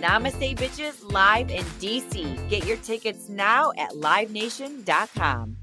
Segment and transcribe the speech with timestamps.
[0.00, 2.48] Namaste Bitches live in DC.
[2.48, 5.56] Get your tickets now at livenation.com.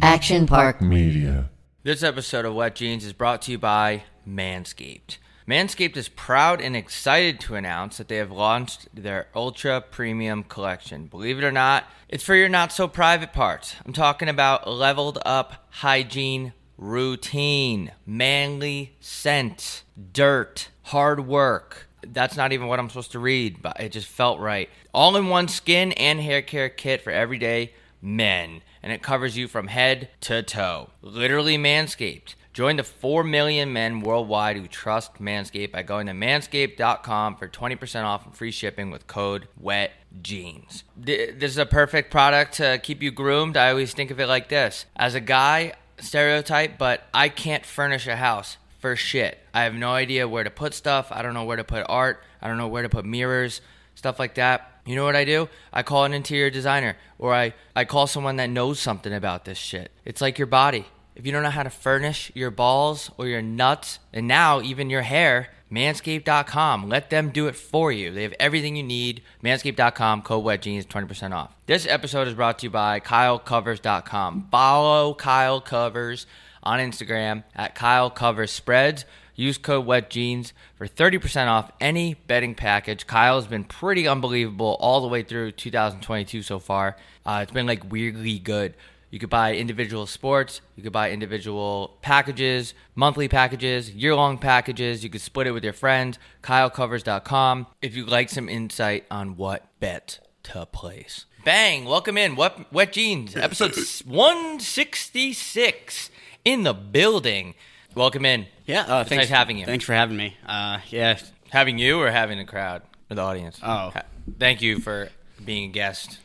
[0.00, 1.50] Action Park Media.
[1.82, 5.18] This episode of Wet Jeans is brought to you by Manscaped.
[5.48, 11.06] Manscaped is proud and excited to announce that they have launched their Ultra Premium Collection.
[11.06, 13.74] Believe it or not, it's for your not so private parts.
[13.84, 21.88] I'm talking about leveled up hygiene routine, manly scent, dirt, hard work.
[22.06, 24.68] That's not even what I'm supposed to read, but it just felt right.
[24.92, 27.72] All in one skin and hair care kit for everyday
[28.02, 30.90] men, and it covers you from head to toe.
[31.00, 32.34] Literally manscaped.
[32.52, 38.04] Join the 4 million men worldwide who trust Manscaped by going to manscaped.com for 20%
[38.04, 40.84] off and free shipping with code WETJEANS.
[41.04, 43.56] Th- This is a perfect product to keep you groomed.
[43.56, 44.86] I always think of it like this.
[44.94, 49.38] As a guy, stereotype, but I can't furnish a house for shit.
[49.52, 51.08] I have no idea where to put stuff.
[51.10, 52.22] I don't know where to put art.
[52.42, 53.60] I don't know where to put mirrors,
[53.94, 54.70] stuff like that.
[54.84, 55.48] You know what I do?
[55.72, 59.56] I call an interior designer or I, I call someone that knows something about this
[59.56, 59.90] shit.
[60.04, 60.84] It's like your body.
[61.16, 64.90] If you don't know how to furnish your balls or your nuts, and now even
[64.90, 66.88] your hair, manscaped.com.
[66.88, 68.10] Let them do it for you.
[68.10, 69.22] They have everything you need.
[69.42, 71.54] Manscaped.com, code wet jeans, 20% off.
[71.66, 74.48] This episode is brought to you by KyleCovers.com.
[74.50, 76.26] Follow Kyle Covers
[76.62, 79.04] on Instagram at Kyle Covers Spreads.
[79.36, 83.06] Use code wet jeans for 30% off any betting package.
[83.06, 86.96] Kyle has been pretty unbelievable all the way through 2022 so far.
[87.26, 88.74] Uh, it's been like weirdly good.
[89.14, 95.04] You could buy individual sports, you could buy individual packages, monthly packages, year long packages.
[95.04, 96.18] You could split it with your friends.
[96.42, 101.26] KyleCovers.com if you'd like some insight on what bet to place.
[101.44, 101.84] Bang!
[101.84, 102.34] Welcome in.
[102.34, 106.10] What Wet Jeans, episode 166
[106.44, 107.54] in the building.
[107.94, 108.46] Welcome in.
[108.66, 109.64] Yeah, uh, It's thanks nice having you.
[109.64, 110.36] Thanks for having me.
[110.44, 111.20] Uh, yeah,
[111.50, 113.60] Having you or having the crowd or the audience?
[113.62, 113.92] Oh.
[114.40, 115.10] Thank you for
[115.44, 116.18] being a guest.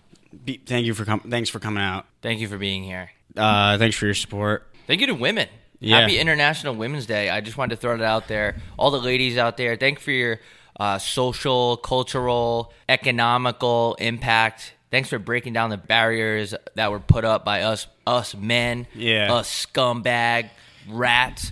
[0.44, 2.08] be, thank you for com- thanks for coming out.
[2.22, 3.12] Thank you for being here.
[3.36, 4.68] Uh, thanks for your support.
[4.88, 5.48] Thank you to women.
[5.80, 6.02] Yeah.
[6.02, 7.30] Happy International Women's Day.
[7.30, 8.58] I just wanted to throw that out there.
[8.78, 10.40] All the ladies out there, thank you for your
[10.80, 14.74] uh, social, cultural, economical impact.
[14.92, 19.34] Thanks for breaking down the barriers that were put up by us, us men, Yeah.
[19.34, 20.50] us scumbag
[20.90, 21.52] rats.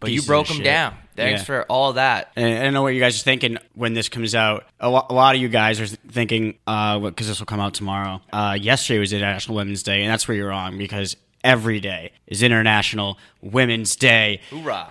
[0.00, 0.64] But you broke them shit.
[0.64, 0.94] down.
[1.16, 1.44] Thanks Yeah.
[1.44, 2.32] for all that.
[2.34, 4.64] And I don't know what you guys are thinking when this comes out.
[4.80, 8.20] A, lo- a lot of you guys are thinking, because this will come out tomorrow.
[8.32, 12.42] Uh, yesterday was International Women's Day, and that's where you're wrong because every day is
[12.42, 14.40] International Women's Day.
[14.50, 14.90] Hoorah.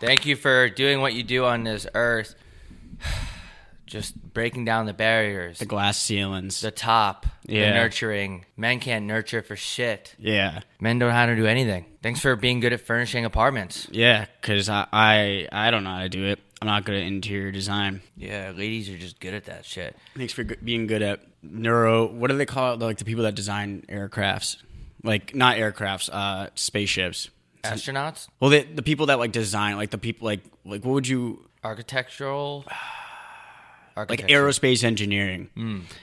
[0.00, 2.34] Thank you for doing what you do on this earth.
[3.94, 6.60] Just breaking down the barriers, The glass ceilings.
[6.60, 7.74] the top, the Yeah.
[7.74, 8.44] nurturing.
[8.56, 10.16] Men can't nurture for shit.
[10.18, 11.84] yeah, Men don't know how to do anything.
[12.02, 13.86] Thanks for being good at furnishing apartments.
[13.92, 16.40] yeah, because I, I I don't know how to do it.
[16.60, 18.00] I'm not good at interior design.
[18.16, 19.96] Yeah, ladies are just good at that shit.
[20.16, 22.06] Thanks for g- being good at neuro.
[22.06, 22.80] What do they call it?
[22.80, 24.56] Like the people that design aircrafts,
[25.04, 27.30] like not aircrafts, uh, spaceships.
[27.62, 31.06] Astronauts, Well, the the people that like design, like the people like like what would
[31.06, 32.64] you architectural,
[33.96, 35.48] like aerospace engineering?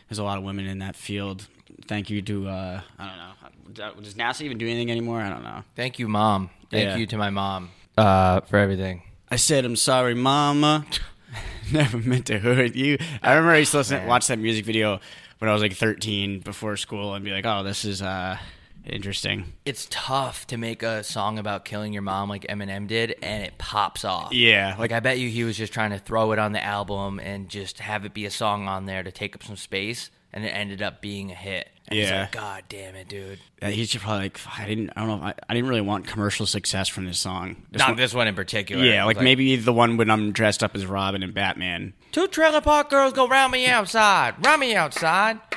[0.10, 1.48] There's a lot of women in that field.
[1.88, 4.02] Thank you to uh, I don't know.
[4.02, 5.22] Does NASA even do anything anymore?
[5.22, 5.64] I don't know.
[5.76, 6.50] Thank you, mom.
[6.70, 6.98] Thank Yeah.
[6.98, 9.04] you to my mom uh, for everything.
[9.30, 10.86] I said I'm sorry, Mama.
[11.72, 12.98] Never meant to hurt you.
[13.24, 15.00] I remember I used to listen, watch that music video
[15.40, 18.38] when I was like 13 before school and be like, oh, this is uh,
[18.86, 19.54] interesting.
[19.66, 23.58] It's tough to make a song about killing your mom like Eminem did, and it
[23.58, 24.34] pops off.
[24.34, 27.20] Yeah, Like I bet you he was just trying to throw it on the album
[27.20, 30.44] and just have it be a song on there to take up some space, and
[30.46, 31.70] it ended up being a hit.
[31.88, 32.22] And he's Yeah.
[32.22, 33.40] like, God damn it, dude.
[33.62, 36.08] Uh, he's just probably like, I didn't, I don't know, I, I didn't really want
[36.08, 37.58] commercial success from this song.
[37.72, 38.86] This Not one- this one in particular.
[38.86, 41.94] yeah, was like, maybe the one when I'm dressed up as Robin and Batman.
[42.14, 45.40] two trailer park girls go round me outside, round me outside.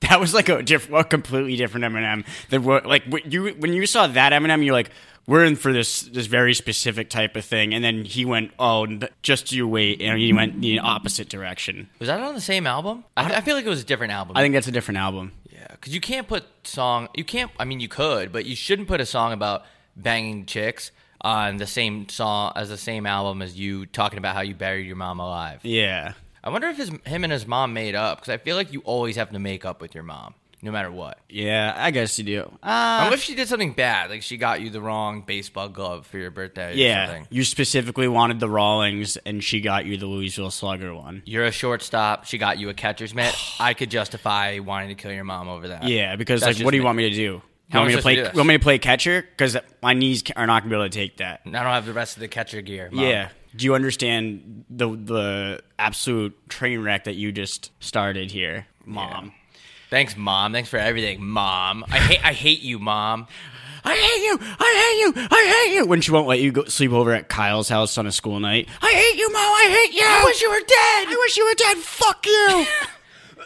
[0.08, 2.24] That was like a, diff- a completely different Eminem.
[2.50, 4.90] That what like what you when you saw that Eminem, you're like,
[5.26, 7.74] we're in for this this very specific type of thing.
[7.74, 8.86] And then he went, oh,
[9.22, 11.90] just you wait, and he went the opposite direction.
[11.98, 13.04] Was that on the same album?
[13.16, 14.36] I, I feel like it was a different album.
[14.36, 15.32] I think that's a different album.
[15.50, 17.08] yeah, Yeah, because you can't put song.
[17.14, 17.50] You can't.
[17.58, 19.64] I mean, you could, but you shouldn't put a song about
[19.96, 24.42] banging chicks on the same song as the same album as you talking about how
[24.42, 25.60] you buried your mom alive.
[25.64, 26.12] Yeah.
[26.42, 28.80] I wonder if his him and his mom made up because I feel like you
[28.80, 31.18] always have to make up with your mom, no matter what.
[31.28, 32.52] Yeah, I guess you do.
[32.62, 36.18] Uh, Unless she did something bad, like she got you the wrong baseball glove for
[36.18, 36.70] your birthday.
[36.72, 41.22] Or yeah, you specifically wanted the Rawlings, and she got you the Louisville Slugger one.
[41.26, 42.24] You're a shortstop.
[42.24, 43.34] She got you a catcher's mitt.
[43.60, 45.84] I could justify wanting to kill your mom over that.
[45.84, 46.86] Yeah, because That's like, what do you me.
[46.86, 47.42] want me to do?
[47.70, 48.14] You want me to play?
[48.14, 49.20] to want me to play catcher?
[49.22, 51.42] Because my knees are not gonna be able to take that.
[51.44, 52.88] I don't have the rest of the catcher gear.
[52.90, 53.04] Mom.
[53.04, 53.28] Yeah.
[53.58, 59.32] Do you understand the the absolute train wreck that you just started here, mom?
[59.90, 60.52] Thanks, mom.
[60.52, 61.84] Thanks for everything, mom.
[61.90, 62.24] I hate.
[62.24, 63.26] I hate you, mom.
[63.84, 64.38] I hate you!
[64.60, 65.28] I hate you!
[65.30, 65.86] I hate you!
[65.86, 68.68] When she won't let you go sleep over at Kyle's house on a school night.
[68.82, 69.40] I hate you, mom!
[69.40, 70.04] I hate you!
[70.04, 71.08] I wish you were dead!
[71.08, 71.76] I wish you were dead!
[71.78, 72.66] Fuck you!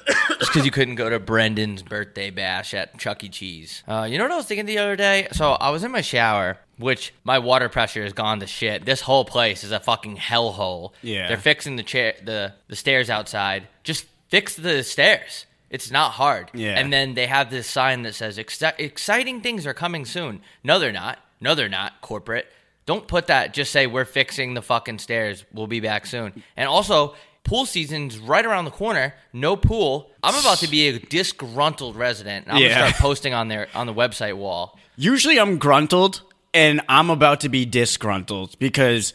[0.06, 3.28] Just because you couldn't go to Brendan's birthday bash at Chuck E.
[3.28, 3.82] Cheese.
[3.86, 5.28] Uh, you know what I was thinking the other day?
[5.32, 8.84] So I was in my shower, which my water pressure has gone to shit.
[8.84, 10.92] This whole place is a fucking hellhole.
[11.02, 11.28] Yeah.
[11.28, 13.68] They're fixing the chair, the the stairs outside.
[13.84, 15.46] Just fix the stairs.
[15.70, 16.50] It's not hard.
[16.52, 16.78] Yeah.
[16.78, 20.40] And then they have this sign that says "Exci- exciting things are coming soon.
[20.62, 21.18] No, they're not.
[21.40, 22.00] No, they're not.
[22.02, 22.46] Corporate.
[22.84, 23.54] Don't put that.
[23.54, 25.44] Just say we're fixing the fucking stairs.
[25.52, 26.42] We'll be back soon.
[26.56, 27.14] And also,
[27.44, 29.14] pool season's right around the corner.
[29.32, 30.10] No pool.
[30.22, 32.46] I'm about to be a disgruntled resident.
[32.46, 32.68] And I'm Yeah.
[32.78, 34.78] gonna start posting on their on the website wall.
[34.96, 36.20] Usually I'm gruntled
[36.54, 39.14] and I'm about to be disgruntled because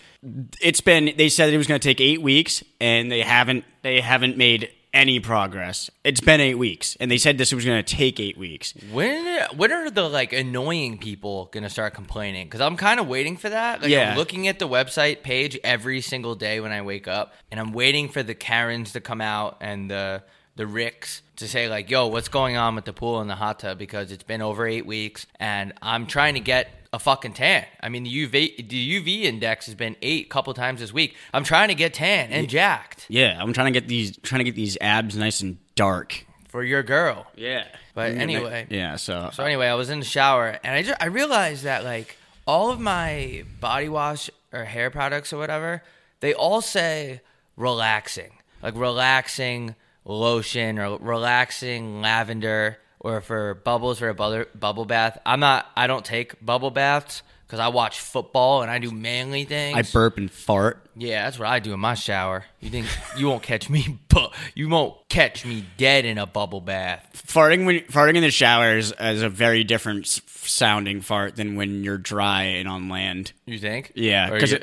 [0.62, 4.02] it's been they said it was going to take 8 weeks and they haven't they
[4.02, 5.90] haven't made any progress.
[6.04, 8.74] It's been 8 weeks and they said this was going to take 8 weeks.
[8.92, 12.48] When when are the like annoying people gonna start complaining?
[12.48, 13.82] Because I'm kind of waiting for that.
[13.82, 14.12] Like, Yeah.
[14.12, 17.72] I'm looking at the website page every single day when I wake up, and I'm
[17.74, 20.24] waiting for the Karens to come out and the
[20.56, 23.60] the Ricks to say like, "Yo, what's going on with the pool and the hot
[23.60, 27.66] tub?" Because it's been over eight weeks, and I'm trying to get a fucking tan.
[27.82, 31.16] I mean, the UV the UV index has been eight couple times this week.
[31.34, 34.46] I'm trying to get tan and jacked Yeah, I'm trying to get these trying to
[34.46, 36.26] get these abs nice and dark.
[36.48, 37.28] for your girl.
[37.36, 37.66] Yeah.
[37.94, 41.08] But anyway, Yeah, so, So anyway, I was in the shower and I just, I
[41.08, 45.84] realized that like all of my body wash or hair products or whatever,
[46.20, 47.22] they all say
[47.56, 48.32] relaxing,
[48.62, 49.76] like relaxing
[50.06, 55.18] lotion or relaxing lavender or for bubbles for a bubble, bubble bath.
[55.26, 55.68] I'm not.
[55.76, 59.78] I don't take bubble baths because I watch football and I do manly things.
[59.78, 60.86] I burp and fart.
[60.98, 62.44] Yeah, that's what I do in my shower.
[62.60, 64.00] You think you won't catch me?
[64.10, 67.24] Bu- you won't catch me dead in a bubble bath.
[67.26, 71.84] Farting when farting in the shower is, is a very different sounding fart than when
[71.84, 73.32] you're dry and on land.
[73.46, 73.94] You think?
[73.96, 74.54] Yeah, because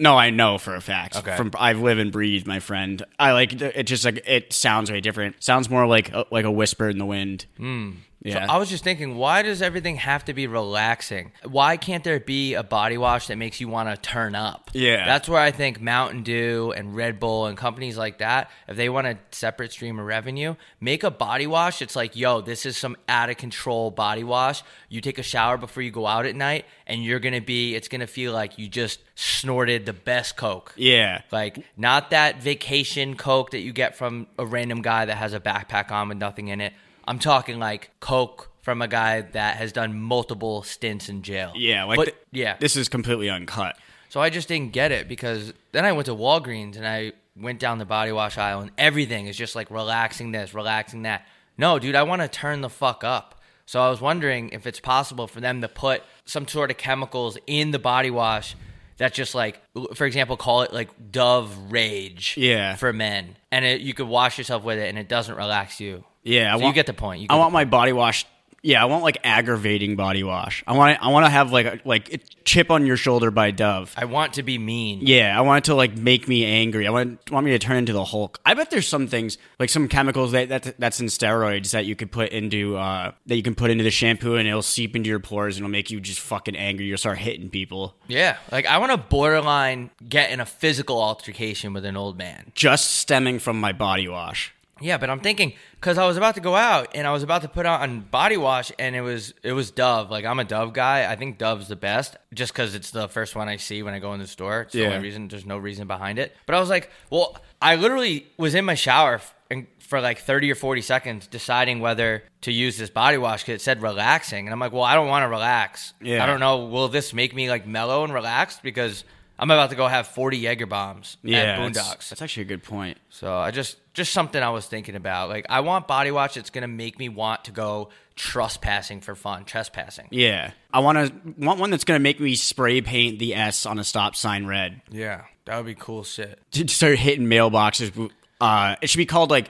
[0.00, 1.16] no, I know for a fact.
[1.16, 1.36] Okay.
[1.36, 3.02] From I've lived and breathed, my friend.
[3.18, 3.62] I like it.
[3.62, 5.42] it Just like it sounds way different.
[5.42, 7.46] Sounds more like a, like a whisper in the wind.
[7.58, 7.96] Mm.
[8.24, 11.32] Yeah, So I was just thinking, why does everything have to be relaxing?
[11.44, 14.70] Why can't there be a body wash that makes you want to turn up?
[14.72, 15.04] Yeah.
[15.06, 18.88] That's where I think Mountain Dew and Red Bull and companies like that, if they
[18.88, 21.82] want a separate stream of revenue, make a body wash.
[21.82, 24.62] It's like, yo, this is some out of control body wash.
[24.88, 27.74] You take a shower before you go out at night, and you're going to be,
[27.74, 30.72] it's going to feel like you just snorted the best Coke.
[30.76, 35.32] yeah, Like not that vacation Coke that you get from a random guy that has
[35.32, 36.72] a backpack on with nothing in it.
[37.06, 41.52] I'm talking like Coke from a guy that has done multiple stints in jail.
[41.56, 41.84] yeah.
[41.84, 42.56] Like But- th- yeah.
[42.60, 43.76] this is completely uncut.
[44.08, 47.58] So I just didn't get it because then I went to Walgreens and I went
[47.58, 51.26] down the body wash aisle and everything is just like relaxing this, relaxing that.
[51.58, 53.40] No, dude, I want to turn the fuck up.
[53.64, 57.38] So I was wondering if it's possible for them to put some sort of chemicals
[57.46, 58.54] in the body wash
[58.98, 59.60] that just like,
[59.94, 62.76] for example, call it like Dove Rage Yeah.
[62.76, 66.04] for men, and it, you could wash yourself with it and it doesn't relax you.
[66.22, 67.20] Yeah, I So want, you get the point.
[67.22, 68.26] You I want the my body wash.
[68.64, 70.62] Yeah, I want like aggravating body wash.
[70.68, 73.50] I want I want to have like a, like a chip on your shoulder by
[73.50, 73.92] Dove.
[73.96, 75.00] I want to be mean.
[75.02, 76.86] Yeah, I want it to like make me angry.
[76.86, 78.38] I want want me to turn into the Hulk.
[78.46, 81.96] I bet there's some things like some chemicals that, that that's in steroids that you
[81.96, 85.10] could put into uh that you can put into the shampoo and it'll seep into
[85.10, 86.86] your pores and it'll make you just fucking angry.
[86.86, 91.72] You'll start hitting people Yeah, like I want to borderline get in a physical altercation
[91.72, 92.52] with an old man.
[92.54, 94.54] just stemming from my body wash.
[94.82, 97.42] Yeah, but I'm thinking because I was about to go out and I was about
[97.42, 100.10] to put on body wash and it was it was Dove.
[100.10, 101.10] Like I'm a Dove guy.
[101.10, 103.98] I think Dove's the best just because it's the first one I see when I
[104.00, 104.62] go in the store.
[104.62, 104.86] It's the Yeah.
[104.88, 105.28] only reason.
[105.28, 106.36] There's no reason behind it.
[106.46, 109.20] But I was like, well, I literally was in my shower
[109.50, 113.60] and for like 30 or 40 seconds deciding whether to use this body wash because
[113.60, 115.92] it said relaxing and I'm like, well, I don't want to relax.
[116.00, 116.22] Yeah.
[116.22, 116.64] I don't know.
[116.66, 119.04] Will this make me like mellow and relaxed because
[119.38, 122.10] I'm about to go have 40 Jaeger bombs Yeah, at Boondocks.
[122.10, 122.98] That's actually a good point.
[123.10, 125.28] So I just just something I was thinking about.
[125.28, 126.34] Like I want body Watch.
[126.34, 129.44] that's gonna make me want to go trespassing for fun.
[129.44, 130.08] Trespassing.
[130.10, 133.78] Yeah, I want to want one that's gonna make me spray paint the S on
[133.78, 134.80] a stop sign red.
[134.90, 136.38] Yeah, that would be cool shit.
[136.52, 138.10] To start hitting mailboxes.
[138.40, 139.48] Uh, it should be called like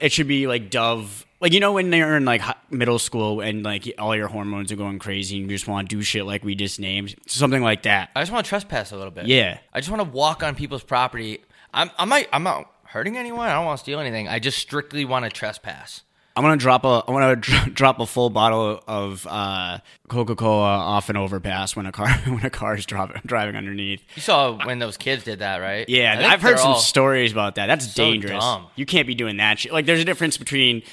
[0.00, 1.24] it should be like Dove.
[1.40, 4.76] Like you know when they're in like middle school and like all your hormones are
[4.76, 7.84] going crazy and you just want to do shit like we just named something like
[7.84, 8.10] that.
[8.16, 9.26] I just want to trespass a little bit.
[9.26, 9.58] Yeah.
[9.72, 11.40] I just want to walk on people's property.
[11.72, 13.48] I'm I might I'm not hurting anyone.
[13.48, 14.26] I don't want to steal anything.
[14.26, 16.02] I just strictly want to trespass.
[16.38, 20.36] I'm gonna drop a I want to dr- drop a full bottle of uh, Coca
[20.36, 24.02] Cola off an overpass when a car when a car is driving driving underneath.
[24.14, 25.88] You saw when those kids did that, right?
[25.88, 27.66] Yeah, I've heard some stories about that.
[27.66, 28.38] That's so dangerous.
[28.38, 28.68] dumb.
[28.76, 29.72] You can't be doing that shit.
[29.72, 30.84] Like, there's a difference between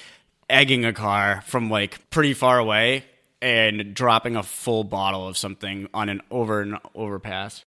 [0.49, 3.05] egging a car from like pretty far away
[3.41, 7.65] and dropping a full bottle of something on an over and overpass.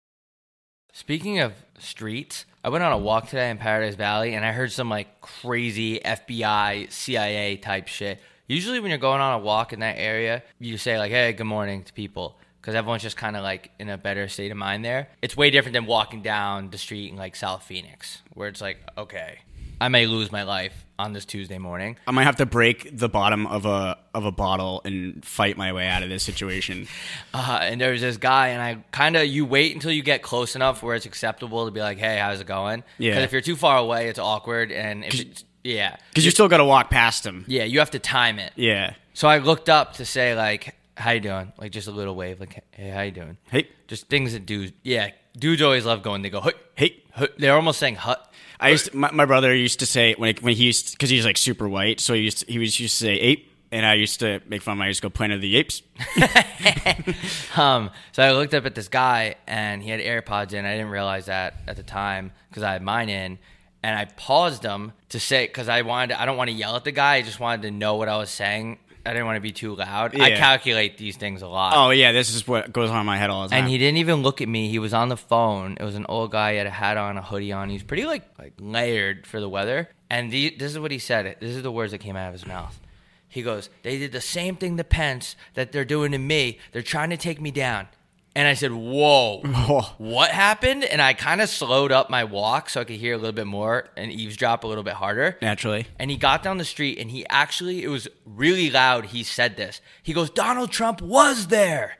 [0.93, 4.71] Speaking of streets, I went on a walk today in Paradise Valley and I heard
[4.71, 8.19] some like crazy FBI, CIA type shit.
[8.47, 11.45] Usually, when you're going on a walk in that area, you say like, "Hey, good
[11.45, 14.83] morning" to people because everyone's just kind of like in a better state of mind
[14.85, 15.07] there.
[15.21, 18.79] It's way different than walking down the street in like South Phoenix, where it's like,
[18.97, 19.39] okay,
[19.81, 21.97] I may lose my life on this Tuesday morning.
[22.05, 25.73] I might have to break the bottom of a of a bottle and fight my
[25.73, 26.87] way out of this situation.
[27.33, 30.21] Uh, and there was this guy, and I kind of you wait until you get
[30.21, 33.11] close enough where it's acceptable to be like, "Hey, how's it going?" Yeah.
[33.11, 36.47] Because if you're too far away, it's awkward, and if it's, yeah, Because you still
[36.49, 37.45] got to walk past him.
[37.47, 38.51] yeah, you have to time it.
[38.55, 38.93] Yeah.
[39.13, 42.39] So I looked up to say like, "How you doing?" Like just a little wave,
[42.41, 44.69] like, "Hey, how you doing?" Hey, Just things that do.
[44.83, 46.21] yeah, dudes always love going.
[46.21, 47.03] They go, "Hey, hey.
[47.15, 48.27] hey." They're almost saying "hut."
[48.59, 51.25] I used to, my, my brother used to say when when he used because he's
[51.25, 53.95] like super white, so he used to, he was used to say ape, and I
[53.95, 54.81] used to make fun of him.
[54.83, 55.81] I used to go Planet of the Apes.
[57.57, 60.65] Um, so I looked up at this guy and he had AirPods in.
[60.65, 63.39] I didn't realize that at the time because I had mine in.
[63.83, 66.13] And I paused them to say because I wanted.
[66.13, 67.15] To, I don't want to yell at the guy.
[67.15, 68.77] I just wanted to know what I was saying.
[69.05, 70.19] I didn't want to be too loud.
[70.19, 71.73] I calculate these things a lot.
[71.75, 73.63] Oh yeah, this is what goes on in my head all the time.
[73.63, 74.69] And he didn't even look at me.
[74.69, 75.77] He was on the phone.
[75.79, 76.51] It was an old guy.
[76.51, 77.69] He had a hat on, a hoodie on.
[77.69, 79.89] He was pretty like like layered for the weather.
[80.09, 81.25] And the, this is what he said.
[81.25, 81.39] It.
[81.39, 82.79] This is the words that came out of his mouth.
[83.27, 86.59] He goes, "They did the same thing to Pence that they're doing to me.
[86.71, 87.87] They're trying to take me down."
[88.33, 89.93] And I said, "Whoa, Oh.
[89.97, 93.17] what happened?" And I kind of slowed up my walk so I could hear a
[93.17, 95.37] little bit more and eavesdrop a little bit harder.
[95.41, 95.87] naturally.
[95.99, 99.07] And he got down the street and he actually, it was really loud.
[99.07, 99.81] He said this.
[100.01, 101.97] He goes, Donald Trump was there.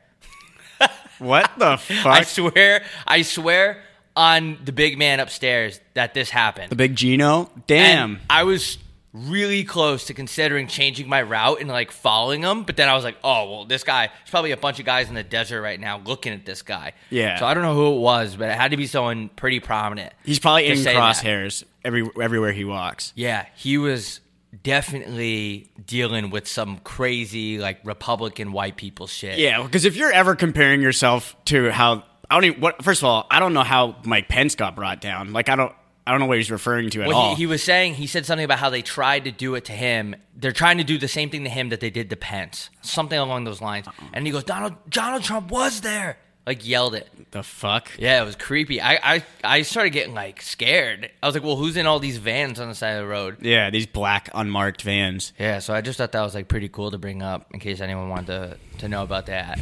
[1.19, 2.05] What the fuck?
[2.07, 3.83] I swear, I swear
[4.15, 6.71] on the big man upstairs that this happened.
[6.71, 7.51] the big Gino.
[7.67, 8.13] Damn.
[8.15, 8.77] And I was
[9.13, 13.03] really close to considering changing my route and like following him, but then I was
[13.03, 14.07] like, oh well, this guy.
[14.07, 16.93] There's probably a bunch of guys in the desert right now looking at this guy.
[17.09, 17.37] Yeah.
[17.39, 20.13] So I don't know who it was, but it had to be someone pretty prominent.
[20.23, 20.95] He's probably in that.
[20.95, 23.11] crosshairs every everywhere he walks.
[23.15, 24.21] Yeah, he was
[24.63, 29.39] definitely dealing with some crazy like Republican white people shit.
[29.39, 33.05] Yeah, because if you're ever comparing yourself to how I don't even what first of
[33.05, 35.33] all, I don't know how Mike Pence got brought down.
[35.33, 35.73] Like I don't
[36.05, 37.29] I don't know what he's referring to at Well, all.
[37.35, 39.71] he, he was saying he said something about how they tried to do it to
[39.71, 40.15] him.
[40.35, 43.17] They're trying to do the same thing to him that they did to Pence, something
[43.17, 43.87] along those lines.
[43.87, 44.05] Uh-uh.
[44.13, 46.17] And he goes, "Donald Donald Trump was there,"
[46.47, 47.07] like yelled it.
[47.31, 47.91] the fuck?
[47.99, 48.81] Yeah, it was creepy.
[48.81, 51.09] I, I I started getting like scared.
[51.21, 53.37] I was like, "Well, who's in all these vans on the side of the road?"
[53.41, 55.33] Yeah, these black unmarked vans.
[55.39, 57.79] Yeah, so I just thought that was like pretty cool to bring up in case
[57.79, 59.59] anyone wanted to to know about that.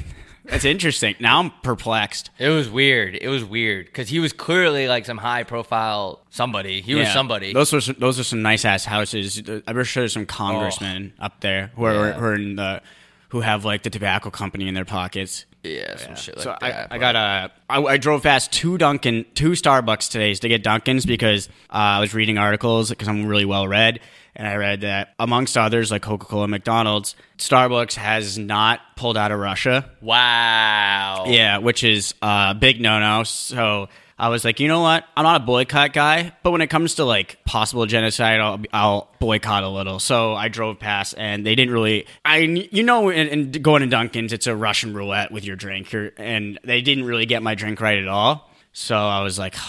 [0.49, 1.15] That's interesting.
[1.19, 2.29] Now I'm perplexed.
[2.39, 3.15] It was weird.
[3.15, 6.81] It was weird because he was clearly like some high profile somebody.
[6.81, 7.13] He was Yeah.
[7.13, 7.53] somebody.
[7.53, 9.41] Those were some, those are some nice ass houses.
[9.67, 12.05] I'm sure there's some congressmen up there who are, Oh.
[12.05, 12.13] Yeah.
[12.13, 12.81] who are in the
[13.29, 15.45] who have like the tobacco company in their pockets.
[15.63, 16.91] yeah, some shit like so that.
[16.91, 17.51] I, I got a.
[17.69, 21.99] I, I drove past two Dunkin', two Starbucks today to get Dunkins because uh, I
[21.99, 23.99] was reading articles because I'm really well read,
[24.35, 29.31] and I read that amongst others like Coca Cola, McDonald's, Starbucks has not pulled out
[29.31, 29.89] of Russia.
[30.01, 31.25] wow.
[31.27, 33.23] Yeah, which is a big no no.
[33.23, 35.05] So I was like, you know what?
[35.15, 39.09] I'm not a boycott guy, but when it comes to like possible genocide, I'll, I'll
[39.19, 39.99] boycott a little.
[39.99, 42.05] So I drove past, and they didn't really.
[42.25, 45.93] I, you know, in, in going to Dunkin's, it's a Russian roulette with your drink,
[46.17, 48.51] and they didn't really get my drink right at all.
[48.73, 49.55] So I was like.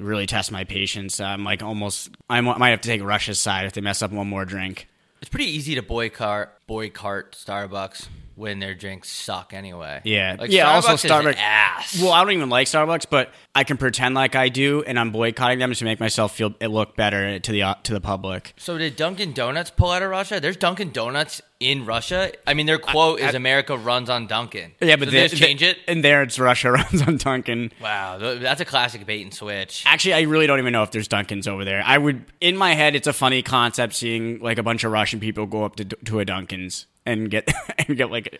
[0.00, 1.20] Really test my patience.
[1.20, 2.10] I'm like almost.
[2.28, 4.88] I might have to take Russia's side if they mess up one more drink.
[5.20, 10.00] It's pretty easy to boycott boycott Starbucks when their drinks suck anyway.
[10.04, 10.36] Yeah.
[10.38, 12.00] Like Yeah, Starbucks also is Starbucks- ass.
[12.00, 15.10] Well, I don't even like Starbucks, but I can pretend like I do, and I'm
[15.10, 18.54] boycotting them to make myself feel it look better to the uh, to the public.
[18.56, 20.40] so did Dunkin' Donuts pull out of Russia?
[20.40, 22.32] There's Dunkin' Donuts in Russia.
[22.46, 25.28] I mean, their quote is I- "America runs on Dunkin'." Yeah, but so they they
[25.28, 25.78] just change it.
[25.86, 27.70] And there it's Russia runs on Dunkin'.
[27.80, 29.84] Wow, that's a classic bait and switch.
[29.86, 31.82] Actually, I really don't even know if there's Dunkins over there.
[31.84, 35.20] I would, in my head, it's a funny concept seeing like a bunch of Russian
[35.20, 37.52] people go up to to a Dunkins and get
[37.86, 38.38] and get like a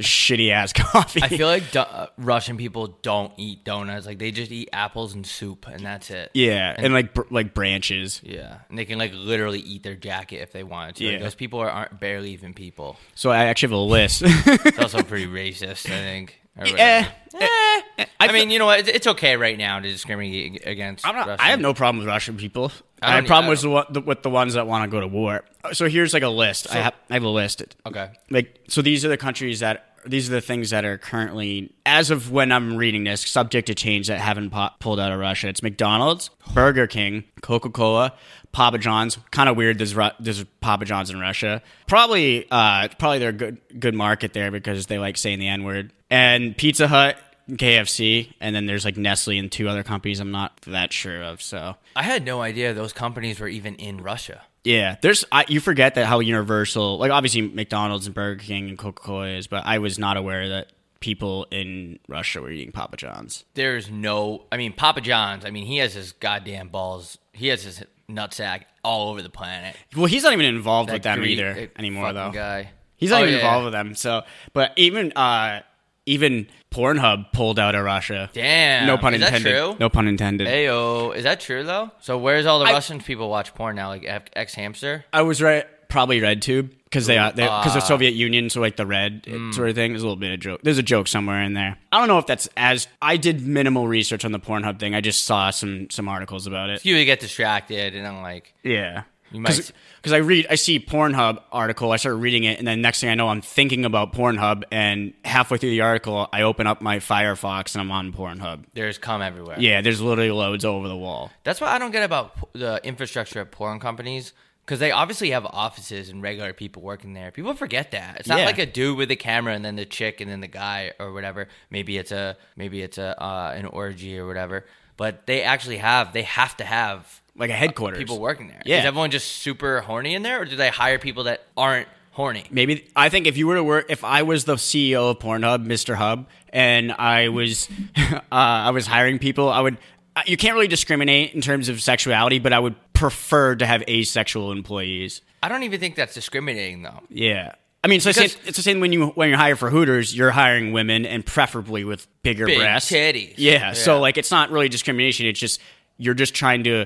[0.00, 1.22] shitty ass coffee.
[1.22, 5.14] I feel like du- uh, Russian people don't eat donuts; like they just eat apples
[5.14, 6.30] and soup, and that's it.
[6.34, 8.20] yeah, and, like br- like branches.
[8.24, 11.04] Yeah, and they can like literally eat their jacket if they wanted to.
[11.04, 11.18] Like, Yeah.
[11.20, 12.96] those people are, aren't barely even people.
[13.14, 14.22] So I actually have a list.
[14.26, 16.40] It's also pretty racist, I think.
[16.58, 17.04] or Eh,
[17.40, 18.80] eh, I mean, you know what?
[18.80, 21.06] It's, it's okay right now to discriminate against.
[21.06, 21.46] I'm not, Russian.
[21.46, 22.72] I have no problem with Russian people.
[23.02, 25.06] I I have don't- problem with the, with the ones that want to go to
[25.06, 25.44] war.
[25.72, 26.70] So here's like a list.
[26.74, 27.62] I, have, I have a list.
[27.86, 28.10] Okay.
[28.30, 32.10] Like so, these are the countries that these are the things that are currently, as
[32.10, 35.48] of when I'm reading this, subject to change that haven't po- pulled out of Russia.
[35.48, 38.12] It's McDonald's, Burger King, Coca Cola,
[38.52, 39.18] Papa John's.
[39.30, 39.78] Kind of weird.
[39.78, 41.62] There's Ru- there's Papa John's in Russia.
[41.86, 45.64] Probably uh probably they're a good good market there because they like saying the N
[45.64, 45.92] word.
[46.10, 47.16] And Pizza Hut.
[47.48, 51.42] KFC, and then there's like Nestle and two other companies I'm not that sure of.
[51.42, 54.42] So I had no idea those companies were even in Russia.
[54.64, 58.78] Yeah, there's I, you forget that how universal, like obviously McDonald's and Burger King and
[58.78, 62.96] Coca Cola is, but I was not aware that people in Russia were eating Papa
[62.96, 63.44] John's.
[63.54, 64.44] There's no.
[64.52, 65.44] I mean, Papa John's.
[65.44, 67.16] I mean, he has his goddamn balls.
[67.32, 69.76] He has his nutsack all over the planet.
[69.96, 72.30] Well, he's not even involved with them Greek- either that anymore, though.
[72.32, 72.70] Guy.
[72.96, 73.40] He's not Oh, even yeah.
[73.40, 73.94] involved with them.
[73.94, 75.62] So, but even uh
[76.10, 78.30] even Pornhub pulled out of Russia.
[78.32, 78.86] Damn.
[78.86, 79.50] No pun Is that intended.
[79.50, 79.76] true?
[79.80, 80.46] No pun intended.
[80.48, 81.90] Ayo, is that true though?
[82.00, 83.88] So where's all the I- Russian people watch porn now?
[83.88, 84.02] Like
[84.36, 85.04] xHamster?
[85.12, 85.64] I was right.
[85.88, 87.74] Probably RedTube because they are because Ah.
[87.74, 89.52] the Soviet Union, so like the red Mm.
[89.52, 89.90] sort of thing.
[89.90, 90.60] There's a little bit of joke.
[90.62, 91.76] There's a joke somewhere in there.
[91.90, 92.86] I don't know if that's as.
[93.02, 94.94] I did minimal research on the Pornhub thing.
[94.94, 96.84] I just saw some some articles about it.
[96.84, 99.02] You would get distracted, and I'm like, Yeah.
[99.32, 102.80] You might- Because I read, I see Pornhub article, I start reading it, and then
[102.80, 106.66] next thing I know, I'm thinking about Pornhub, and halfway through the article, I open
[106.66, 108.64] up my Firefox and I'm on Pornhub.
[108.74, 109.56] there's cum everywhere.
[109.60, 111.30] Yeah, there's literally loads over the wall.
[111.44, 114.32] That's what I don't get about the infrastructure of porn companies
[114.64, 117.30] because they obviously have offices and regular people working there.
[117.30, 118.46] People forget that it's not Yeah.
[118.46, 121.12] like a dude with a camera and then the chick and then the guy or
[121.12, 121.48] whatever.
[121.70, 124.64] Maybe it's a maybe it's a uh, an orgy or whatever.
[124.96, 127.98] But they actually have they have to have Like a headquarters.
[127.98, 128.62] people working there.
[128.64, 128.80] Yeah.
[128.80, 132.44] Is everyone just super horny in there, or do they hire people that aren't horny?
[132.50, 135.64] Maybe I think if you were to work, if I was the CEO of Pornhub,
[135.66, 135.94] Mr.
[135.94, 139.78] Hub, and I was, uh, I was hiring people, I would.
[140.16, 143.82] uh, You can't really discriminate in terms of sexuality, but I would prefer to have
[143.88, 145.22] asexual employees.
[145.42, 147.00] I don't even think that's discriminating though.
[147.08, 147.52] Yeah.
[147.82, 150.14] I mean, it's the, Because- it's the same when you when you're hire for Hooters,
[150.14, 153.34] you're hiring women and preferably with bigger Big breasts, titties.
[153.38, 153.72] Yeah, Yeah.
[153.72, 155.24] so like it's not really discrimination.
[155.26, 155.60] It's just
[155.96, 156.84] you're just trying to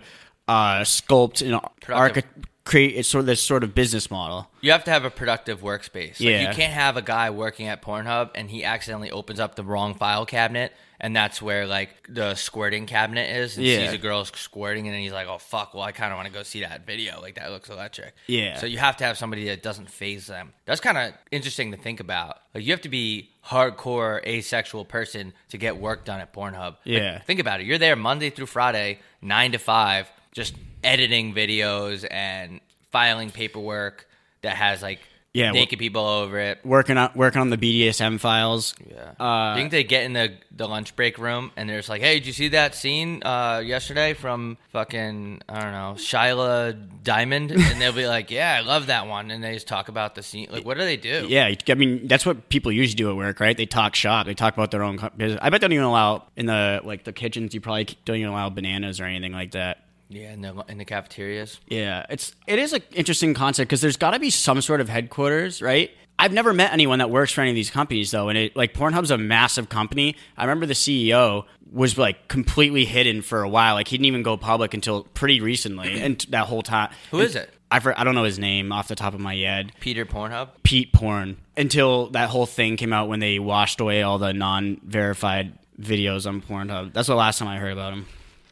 [0.49, 2.23] uh, sculpt and archi-
[2.65, 4.51] create it's sort of this sort of business model.
[4.61, 6.13] You have to have a productive workspace.
[6.13, 6.49] Like, Yeah.
[6.51, 9.95] You can't have a guy working at Pornhub and he accidentally opens up the wrong
[9.95, 13.85] file cabinet and that's where like the squirting cabinet is and Yeah.
[13.85, 16.29] sees a girl squirting and then he's like, oh fuck, well I kind of want
[16.29, 17.21] to go see that video.
[17.21, 18.15] Like that looks electric.
[18.29, 18.57] Yeah.
[18.59, 20.55] So you have to have somebody that doesn't phase them.
[20.65, 22.39] That's kind of interesting to think about.
[22.55, 26.55] Like you have to be hardcore asexual person to get work done at Pornhub.
[26.73, 27.19] Like, Yeah.
[27.21, 27.67] think about it.
[27.67, 32.61] You're there Monday through Friday, nine to five, just editing videos and
[32.93, 34.07] filing paperwork
[34.43, 35.01] that has like
[35.33, 36.59] Yeah, naked people over it.
[36.65, 38.75] Working on working on the BDSM files.
[38.89, 39.13] Yeah.
[39.19, 42.03] Uh, I think they get in the, the lunch break room and they're just like,
[42.03, 47.51] hey, did you see that scene uh, yesterday from fucking, I don't know, Shyla Diamond?
[47.53, 49.31] And they'll be like, yeah, I love that one.
[49.31, 50.49] And they just talk about the scene.
[50.51, 51.27] Like, what do they do?
[51.29, 53.57] Yeah, I mean that's what people usually do at work, right?
[53.57, 55.41] They talk shop, they talk about their own business.
[55.43, 57.55] I bet they don't even allow in the like the kitchens.
[57.55, 59.79] You probably don't even allow bananas or anything like that.
[60.09, 61.59] Yeah, in the, in the cafeterias.
[61.67, 64.89] Yeah, it's it is an interesting concept because there's got to be some sort of
[64.89, 65.91] headquarters, right?
[66.19, 68.75] I've never met anyone that works for any of these companies though, and it like
[68.75, 70.17] Pornhub's a massive company.
[70.37, 73.75] I remember the CEO was like completely hidden for a while.
[73.75, 76.91] Like he didn't even go public until pretty recently, and that whole time.
[77.11, 77.51] Who is it?
[77.71, 79.73] I for, I don't know his name off the top of my head.
[79.81, 80.51] Peter Pornhub?
[80.63, 85.59] Pete Porn until that whole thing came out when they washed away all the non-verified
[85.81, 86.93] videos on Pornhub.
[86.93, 88.07] That's the last time I heard about him.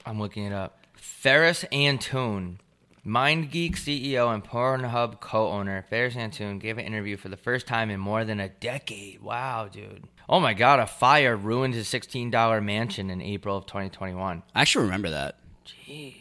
[0.05, 0.77] I'm looking it up.
[1.23, 2.59] Feras Antoon,
[3.07, 8.01] MindGeek CEO and Pornhub co-owner, Feras Antoon gave an interview for the first time in
[8.01, 9.23] more than a decade.
[9.23, 10.09] Wow, dude.
[10.29, 14.43] Oh my god, a fire ruined his $16 mansion in April of 2021.
[14.53, 15.39] I actually remember that.
[15.65, 16.15] Jeez.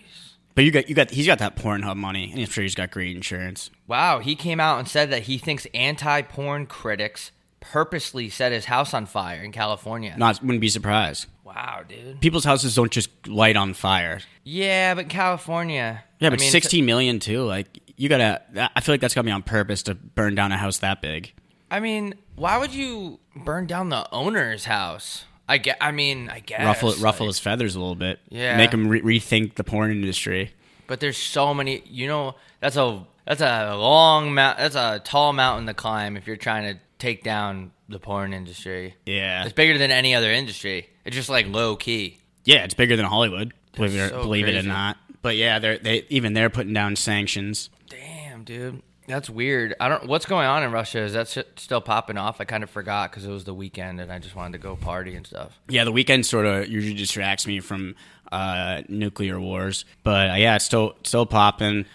[0.54, 2.92] But you got you got he's got that Pornhub money, and I'm sure he's got
[2.92, 3.72] great insurance.
[3.88, 8.94] Wow, he came out and said that he thinks anti-porn critics purposely set his house
[8.94, 10.14] on fire in California.
[10.18, 11.28] Not wouldn't be surprised.
[11.46, 12.20] wow, dude.
[12.20, 14.20] People's houses don't just light on fire.
[14.44, 16.04] Yeah, but California.
[16.20, 17.44] Yeah, I but mean, 16 million too.
[17.44, 18.42] Like you gotta.
[18.76, 21.34] I feel like that's gotta be on purpose to burn down a house that big.
[21.70, 25.24] I mean, why would you burn down the owner's house?
[25.48, 25.78] I get.
[25.82, 28.20] I mean, I guess Ruffle ruffle like- his feathers a little bit.
[28.30, 28.58] Yeah.
[28.58, 30.52] make him re- rethink the porn industry.
[30.88, 31.84] But there's so many.
[31.86, 34.58] You know, that's a that's a long mount.
[34.58, 38.96] That's a tall mountain to climb if you're trying to take down the porn industry.
[39.06, 40.90] Yeah, It's bigger than any other industry.
[41.04, 42.20] It's just like low key.
[42.46, 43.54] yeah, it's bigger than Hollywood.
[43.76, 44.98] Believe it, or, so believe it or not.
[45.22, 47.70] But yeah, they're they even they're putting down sanctions.
[47.90, 48.82] Damn, dude.
[49.08, 49.76] That's weird.
[49.80, 50.08] I don't.
[50.08, 51.00] What's going on in Russia?
[51.00, 52.40] Is that still popping off?
[52.40, 54.76] I kind of forgot because it was the weekend and I just wanted to go
[54.76, 55.60] party and stuff.
[55.70, 57.96] Yeah, the weekend sort of usually distracts me from
[58.32, 59.86] uh, nuclear wars.
[60.04, 61.86] But uh, yeah, it's still still popping.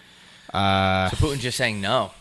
[0.53, 2.11] Uh, So Putin just saying no.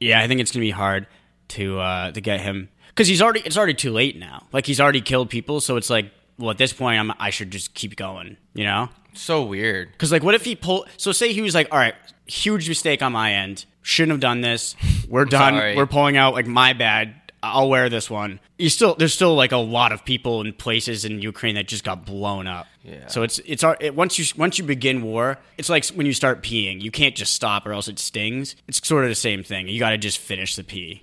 [0.00, 1.06] yeah, I think it's gonna be hard
[1.54, 4.46] to uh, to get him because he's already it's already too late now.
[4.52, 7.50] Like he's already killed people, so it's like, well, at this point, I'm I should
[7.50, 8.36] just keep going.
[8.54, 8.88] You know?
[9.14, 9.92] So weird.
[9.92, 10.86] Because like, what if he pull?
[10.96, 11.94] So say he was like, all right,
[12.26, 13.64] huge mistake on my end.
[13.82, 14.76] Shouldn't have done this.
[15.08, 15.54] We're done.
[15.54, 15.76] sorry.
[15.76, 16.34] We're pulling out.
[16.34, 17.14] Like my bad.
[17.42, 18.40] I'll wear this one.
[18.56, 21.84] You still there's still like a lot of people and places in Ukraine that just
[21.84, 22.66] got blown up.
[22.82, 23.06] Yeah.
[23.08, 26.42] So it's it's it, once you once you begin war, it's like when you start
[26.42, 26.80] peeing.
[26.80, 28.56] You can't just stop or else it stings.
[28.66, 29.68] It's sort of the same thing.
[29.68, 31.02] You got to just finish the pee.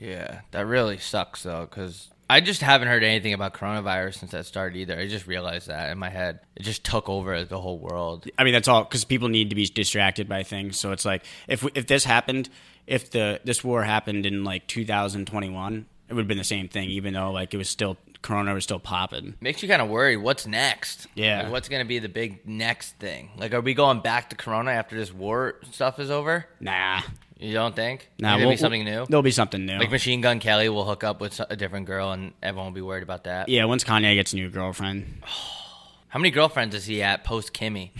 [0.00, 4.46] Yeah, that really sucks though, because I just haven't heard anything about coronavirus since that
[4.46, 4.98] started either.
[4.98, 8.26] I just realized that in my head, it just took over the whole world.
[8.36, 10.78] I mean, that's all because people need to be distracted by things.
[10.78, 12.48] So it's like if we- if this happened,
[12.86, 16.90] if the this war happened in like 2021, it would have been the same thing,
[16.90, 19.34] even though like it was still Corona was still popping.
[19.40, 20.16] Makes you kind of worried.
[20.16, 21.06] What's next?
[21.14, 21.42] Yeah.
[21.44, 23.30] Like, what's gonna be the big next thing?
[23.36, 26.46] Like, are we going back to Corona after this war stuff is over?
[26.58, 27.02] Nah,
[27.38, 28.08] You don't think?
[28.18, 28.36] nah.
[28.36, 29.06] There'll we'll- be something new.
[29.08, 29.78] There'll be something new.
[29.78, 32.80] Like Machine Gun Kelly will hook up with a different girl, and everyone will be
[32.80, 33.48] worried about that.
[33.48, 35.22] yeah, once Kanye gets a new girlfriend,
[36.08, 37.90] How many girlfriends is he at post Kimmy?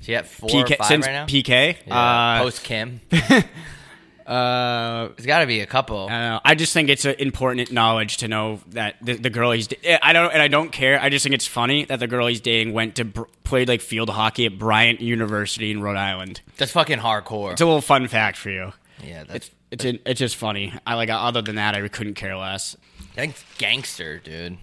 [0.00, 1.26] Is he at four PK or five since right now?
[1.26, 1.76] PK.
[1.86, 3.00] Yeah, uh, post Kim.
[4.26, 6.06] uh, There's got to be a couple.
[6.06, 6.40] I don't know.
[6.44, 9.66] I just think it's important knowledge to know that the, the girl he's.
[9.68, 11.00] da- I don't, and I don't care.
[11.00, 13.80] I just think it's funny that the girl he's dating went to br- played like
[13.80, 16.40] field hockey at Bryant University in Rhode Island.
[16.56, 17.52] That's fucking hardcore.
[17.52, 18.72] It's a little fun fact for you.
[19.02, 20.72] yeah, that's It's it's in- it's just funny.
[20.86, 22.76] I like other than that, I couldn't care less.
[23.14, 24.58] That's gangster, dude.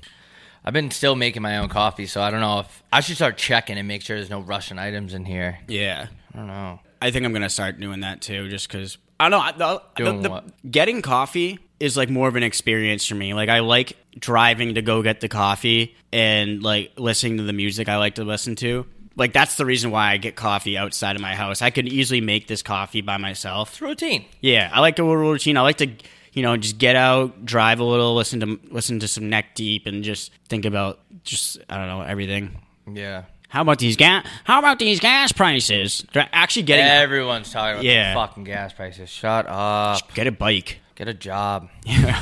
[0.66, 3.38] I've been still making my own coffee, so I don't know if I should start
[3.38, 5.60] checking and make sure there's no Russian items in here.
[5.68, 6.80] Yeah, I don't know.
[7.02, 9.82] I think I'm gonna start doing that too, just because I don't know.
[9.96, 10.72] The, Doing the- what?
[10.72, 13.34] Getting coffee is like more of an experience for me.
[13.34, 17.88] Like I like driving to go get the coffee and like listening to the music
[17.90, 18.86] I like to listen to.
[19.16, 21.62] Like that's the reason why I get coffee outside of my house.
[21.62, 23.70] I could easily make this coffee by myself.
[23.72, 24.26] It's routine.
[24.42, 25.58] Yeah, I like a little routine.
[25.58, 25.90] I like to,
[26.34, 29.88] you know, just get out, drive a little, listen to listen to some neck deep,
[29.88, 32.58] and just think about just I don't know everything.
[32.94, 33.24] Yeah.
[33.50, 34.26] How about these gas?
[34.46, 36.06] How about these gas prices?
[36.14, 38.14] They're actually getting Everyone's talking about Yeah.
[38.14, 39.10] the fucking gas prices.
[39.10, 40.14] Shut up.
[40.14, 40.80] get a bike.
[40.96, 41.70] Get a job.
[41.86, 42.22] Yeah.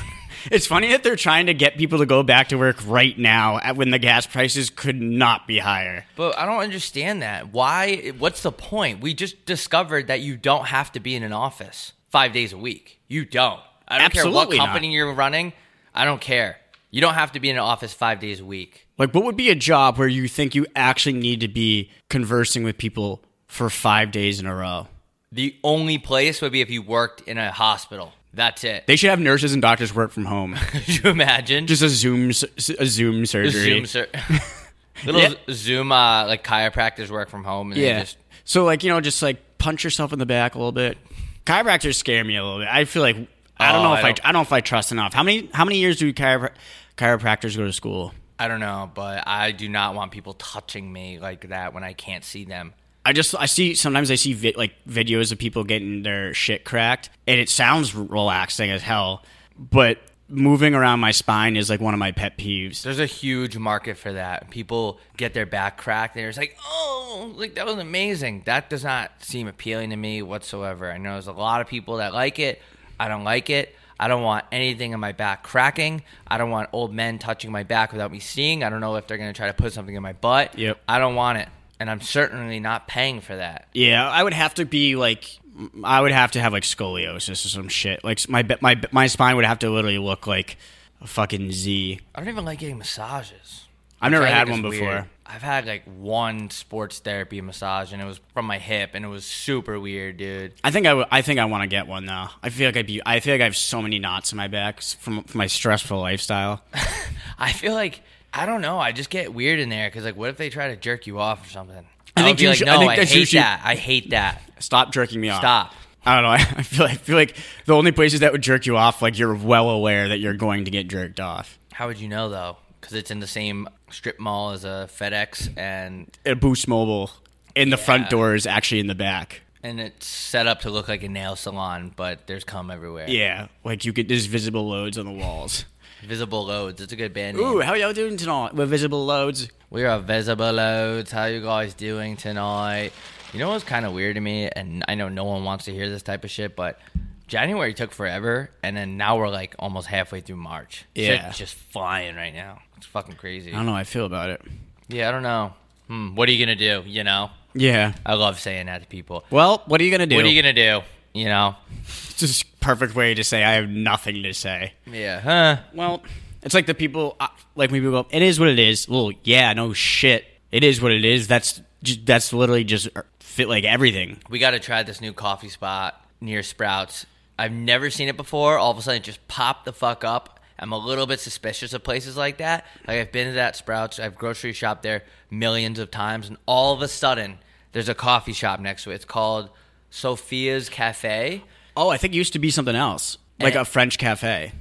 [0.51, 3.57] It's funny that they're trying to get people to go back to work right now
[3.59, 6.05] at when the gas prices could not be higher.
[6.15, 7.51] But I don't understand that.
[7.51, 8.13] Why?
[8.17, 9.01] What's the point?
[9.01, 12.57] We just discovered that you don't have to be in an office five days a
[12.57, 12.99] week.
[13.07, 13.59] You don't.
[13.87, 14.65] I don't care Absolutely what not.
[14.67, 15.51] company you're running.
[15.93, 16.57] I don't care.
[16.89, 18.87] You don't have to be in an office five days a week.
[18.97, 22.63] Like, what would be a job where you think you actually need to be conversing
[22.63, 24.87] with people for five days in a row?
[25.31, 28.13] The only place would be if you worked in a hospital.
[28.33, 28.87] That's it.
[28.87, 30.55] They should have nurses and doctors work from home.
[30.71, 31.67] Could you imagine?
[31.67, 33.51] Just a Zoom, a Zoom surgery.
[33.51, 34.07] Zoom, sur-
[35.05, 35.33] little Yeah.
[35.51, 37.99] Zoom, uh, like chiropractors work from home, and Yeah.
[38.01, 40.97] just So, like, you know, just like punch yourself in the back a little bit.
[41.45, 42.67] Chiropractors scare me a little bit.
[42.69, 43.17] I feel like
[43.59, 45.13] I don't Oh, know if I, don't- I, don't know if I trust enough.
[45.13, 46.51] How many how many years do chiro-
[46.97, 48.13] chiropractors go to school?
[48.39, 51.93] I don't know, but I do not want people touching me like that when I
[51.93, 52.73] can't see them.
[53.05, 56.65] I just I see sometimes I see vi- like videos of people getting their shit
[56.65, 59.23] cracked, and it sounds relaxing as hell.
[59.57, 62.81] But moving around my spine is like one of my pet peeves.
[62.83, 64.49] There's a huge market for that.
[64.49, 68.43] People get their back cracked, and it's like, oh, like that was amazing.
[68.45, 70.91] That does not seem appealing to me whatsoever.
[70.91, 72.61] I know there's a lot of people that like it.
[72.99, 73.75] I don't like it.
[73.99, 76.03] I don't want anything in my back cracking.
[76.27, 78.63] I don't want old men touching my back without me seeing.
[78.63, 80.57] I don't know if they're going to try to put something in my butt.
[80.57, 80.79] Yep.
[80.87, 81.49] I don't want it.
[81.79, 83.67] And I'm certainly not paying for that.
[83.73, 85.39] Yeah, I would have to be like
[85.83, 88.03] I would have to have like scoliosis or some shit.
[88.03, 90.57] Like my my my spine would have to literally look like
[91.01, 91.99] a fucking Z.
[92.15, 93.65] I don't even like getting massages.
[94.01, 94.87] I've never had one before.
[94.87, 95.05] weird.
[95.29, 99.09] I've had like one sports therapy massage, and it was from my hip, and it
[99.09, 100.53] was super weird, dude.
[100.63, 102.27] I think I would- I think I want to get one though.
[102.41, 103.01] I feel like I'd be.
[103.05, 105.99] I feel like I have so many knots in my back from, from my stressful
[105.99, 106.63] lifestyle.
[107.39, 108.01] I feel like
[108.33, 108.79] I don't know.
[108.79, 111.19] I just get weird in there because like, what if they try to jerk you
[111.19, 111.85] off or something?
[112.15, 113.61] I I, think you like, should- no, I I, think that's hate usually- that.
[113.63, 114.41] I hate that.
[114.59, 115.39] Stop jerking me off.
[115.41, 115.73] Stop.
[116.05, 116.29] I don't know.
[116.59, 117.35] I feel I feel like
[117.65, 120.65] the only places that would jerk you off, like you're well aware that you're going
[120.65, 121.59] to get jerked off.
[121.73, 122.57] How would you know though?
[122.79, 127.11] Because it's in the same strip mall as a FedEx, and A Boost Mobile,
[127.55, 129.41] and the front door is actually in the back.
[129.63, 133.05] and it's set up to look like a nail salon, but there's cum everywhere.
[133.09, 135.65] Yeah, like you get there's visible loads on the walls.
[136.03, 136.79] Visible loads.
[136.79, 137.45] It's a good band name.
[137.45, 139.49] Ooh, how y'all doing tonight with visible loads?
[139.71, 141.11] We are visible loads.
[141.11, 142.91] How you guys doing tonight?
[143.33, 145.71] You know what's kind of weird to me, and I know no one wants to
[145.73, 146.79] hear this type of shit, but
[147.27, 150.85] January took forever, and then now we're like almost halfway through March.
[150.95, 151.25] Yeah.
[151.25, 152.59] Shit's just flying right now.
[152.77, 153.51] It's fucking crazy.
[153.51, 153.73] I don't know.
[153.73, 154.41] how I feel about it.
[154.87, 155.53] Yeah, I don't know.
[155.87, 156.83] Hmm, what are you gonna do?
[156.85, 157.93] You know, Yeah.
[158.05, 159.23] I love saying that to people.
[159.29, 160.15] Well, what are you gonna do?
[160.15, 160.81] What are you gonna do?
[161.13, 161.55] You know?
[161.83, 164.73] It's just perfect way to say I have nothing to say.
[164.85, 165.19] Yeah.
[165.21, 165.57] Huh.
[165.73, 166.03] Well,
[166.43, 169.11] it's like the people, uh, like when people go, "It is what it is." Well,
[169.23, 170.25] yeah, no shit.
[170.51, 171.27] It is what it is.
[171.27, 174.17] That's just, that's literally just uh, fit like everything.
[174.29, 177.05] We got to try this new coffee spot near Sprouts.
[177.39, 178.57] I've never seen it before.
[178.57, 180.36] All of a sudden, it just popped the fuck up.
[180.59, 182.65] I'm a little bit suspicious of places like that.
[182.87, 183.99] Like I've been to that Sprouts.
[183.99, 187.39] I've grocery shopped there millions of times, and all of a sudden,
[187.73, 188.95] there's a coffee shop next to it.
[188.95, 189.49] It's called
[189.89, 191.43] Sophia's Cafe.
[191.75, 193.61] Oh, I think it used to be something else, like Eh.
[193.61, 194.51] a French cafe.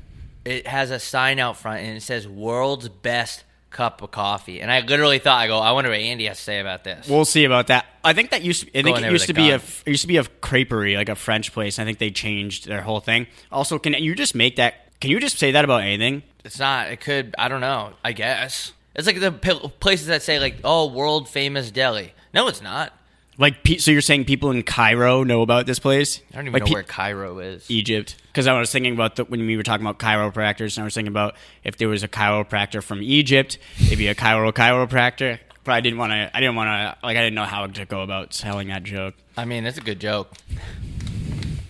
[0.44, 4.70] It has a sign out front, and it says "World's Best Cup of Coffee." And
[4.70, 7.09] I literally thought, I go, I wonder what Andy has to say about this.
[7.09, 7.87] We'll see about that.
[8.04, 8.64] I think that used.
[8.64, 10.94] To, I think in it used to be a it used to be a creperie,
[10.96, 11.78] like a French place.
[11.78, 13.26] I think they changed their whole thing.
[13.50, 14.86] Also, can you just make that?
[15.00, 16.22] Can you just say that about anything?
[16.44, 16.90] It's not.
[16.90, 17.35] It could.
[17.38, 17.92] I don't know.
[18.04, 22.48] I guess it's like the p- places that say like, "Oh, world famous deli." No,
[22.48, 22.92] it's not.
[23.38, 26.22] Like, so you're saying people in Cairo know about this place?
[26.32, 27.70] I don't even like know pe- where Cairo is.
[27.70, 28.16] Egypt.
[28.28, 30.94] Because I was thinking about the, when we were talking about chiropractors, and I was
[30.94, 33.59] thinking about if there was a chiropractor from Egypt,
[33.90, 35.38] maybe a Cairo chiropractor.
[35.64, 36.30] But I didn't want to.
[36.35, 36.96] I didn't want to.
[37.06, 39.14] Like, I didn't know how to go about telling that joke.
[39.37, 40.32] I mean, it's a good joke,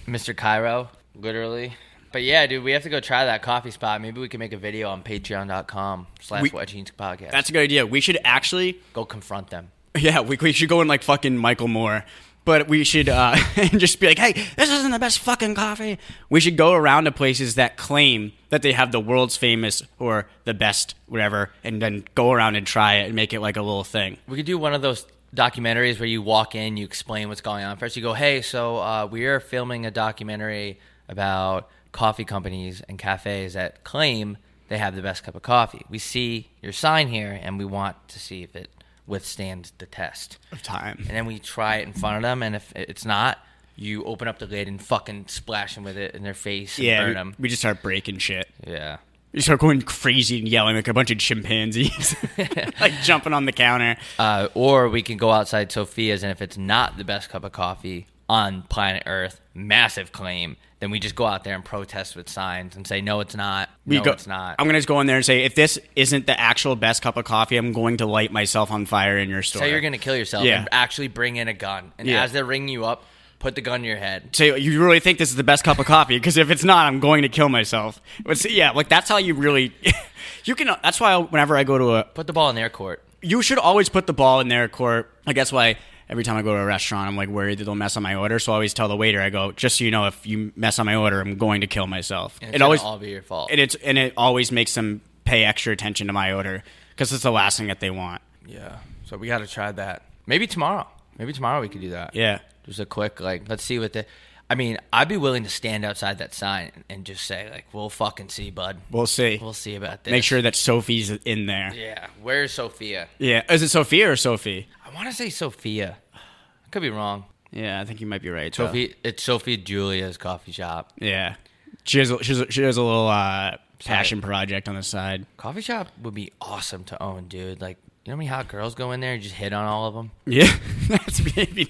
[0.06, 0.36] Mr.
[0.36, 1.74] Cairo, literally.
[2.16, 4.00] But yeah, dude, we have to go try that coffee spot.
[4.00, 7.30] Maybe we can make a video on Patreon.com slash We- What Jeans Podcast.
[7.30, 7.84] That's a good idea.
[7.84, 8.80] We should actually.
[8.94, 9.70] go confront them.
[9.94, 12.06] Yeah, we, we should go in like fucking Michael Moore.
[12.46, 13.36] But we should uh,
[13.76, 15.98] just be like, hey, this isn't the best fucking coffee.
[16.30, 20.26] We should go around to places that claim that they have the world's famous or
[20.44, 23.62] the best, whatever, and then go around and try it and make it like a
[23.62, 24.16] little thing.
[24.26, 27.62] We could do one of those documentaries where you walk in, you explain what's going
[27.62, 27.76] on.
[27.76, 32.98] First, you go, "Hey, so uh, we are filming a documentary about coffee companies and
[32.98, 34.36] cafes that claim
[34.68, 35.82] they have the best cup of coffee.
[35.88, 38.68] We see your sign here, and we want to see if it
[39.06, 40.98] withstands the test." Of time.
[41.08, 43.38] And then we try it in front of them, and if it's not,
[43.76, 46.86] you open up the lid and fucking splash them with it in their face and
[46.86, 47.34] Yeah, burn we, them.
[47.38, 48.48] we just start breaking shit.
[48.66, 48.98] Yeah.
[49.32, 52.16] We start going crazy and yelling like a bunch of chimpanzees,
[52.80, 53.96] like jumping on the counter.
[54.18, 57.52] Uh, or we can go outside Sophia's, and if it's not the best cup of
[57.52, 62.28] coffee on planet Earth, massive claim, then we just go out there and protest with
[62.28, 63.70] signs and say, no, it's not.
[63.86, 64.56] We no, go, it's not.
[64.58, 67.16] I'm gonna just go in there and say, if this isn't the actual best cup
[67.16, 69.60] of coffee, I'm going to light myself on fire in your store.
[69.62, 70.58] say you're going to kill yourself Yeah.
[70.60, 71.92] and actually bring in a gun.
[71.98, 72.22] And Yeah.
[72.24, 73.04] as they're ringing you up,
[73.38, 74.34] put the gun to your head.
[74.34, 76.86] say you really think this is the best cup of coffee because if it's not
[76.86, 79.74] i'm going to kill myself but see, yeah like that's how you really
[80.44, 83.04] you can that's why whenever i go to a Put the ball in their court.
[83.20, 85.76] you should always put the ball in their court like that's why
[86.08, 88.14] every time i go to a restaurant i'm like worried that they'll mess on my
[88.14, 90.52] order so i always tell the waiter i go just so you know if you
[90.56, 93.10] mess on my order i'm going to kill myself And it it's always all be
[93.10, 93.50] your fault.
[93.50, 97.22] and it's and it always makes them pay extra attention to my order because it's
[97.22, 98.78] the last thing that they want yeah.
[99.06, 100.02] So we got to try that.
[100.24, 100.86] Maybe tomorrow.
[101.18, 102.14] Maybe tomorrow we could do that.
[102.14, 104.06] yeah Just a quick, like, let's see what the.
[104.48, 107.90] I mean, I'd be willing to stand outside that sign and just say, like, we'll
[107.90, 108.76] fucking see, bud.
[108.92, 110.12] we'll see We'll see about this.
[110.12, 112.06] make sure that sophie's in there Yeah.
[112.22, 113.08] Where's Sophia?
[113.18, 115.96] yeah is it sophia or sophie I want to say Sophia.
[116.14, 117.24] I could be wrong.
[117.50, 118.66] yeah i think you might be right though.
[118.66, 120.92] Sophie, it's Sophie Julia's coffee shop.
[120.98, 121.36] Yeah,
[121.84, 124.82] she has a, she has a, she has a little uh, passion project on the
[124.82, 125.26] side.
[125.36, 127.60] Coffee shop would be awesome to own, dude.
[127.60, 129.86] Like, you know how many hot girls go in there and just hit on all
[129.86, 130.10] of them?
[130.26, 130.52] Yeah,
[130.88, 131.64] that's maybe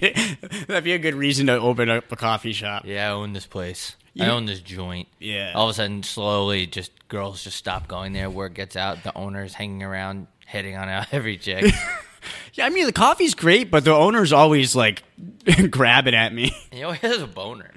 [0.67, 2.83] that'd be a good reason to open up a coffee shop.
[2.85, 3.95] Yeah, I own this place.
[4.19, 5.07] I own this joint.
[5.19, 5.51] Yeah.
[5.53, 8.29] All of a sudden, slowly, just girls just stop going there.
[8.31, 9.03] Word gets out.
[9.03, 11.71] The owner's hanging around, hitting on every chick.
[12.53, 15.03] Yeah, I mean the coffee's great, but the owner's always like
[15.69, 16.51] grabbing at me.
[16.71, 17.71] he always has a boner.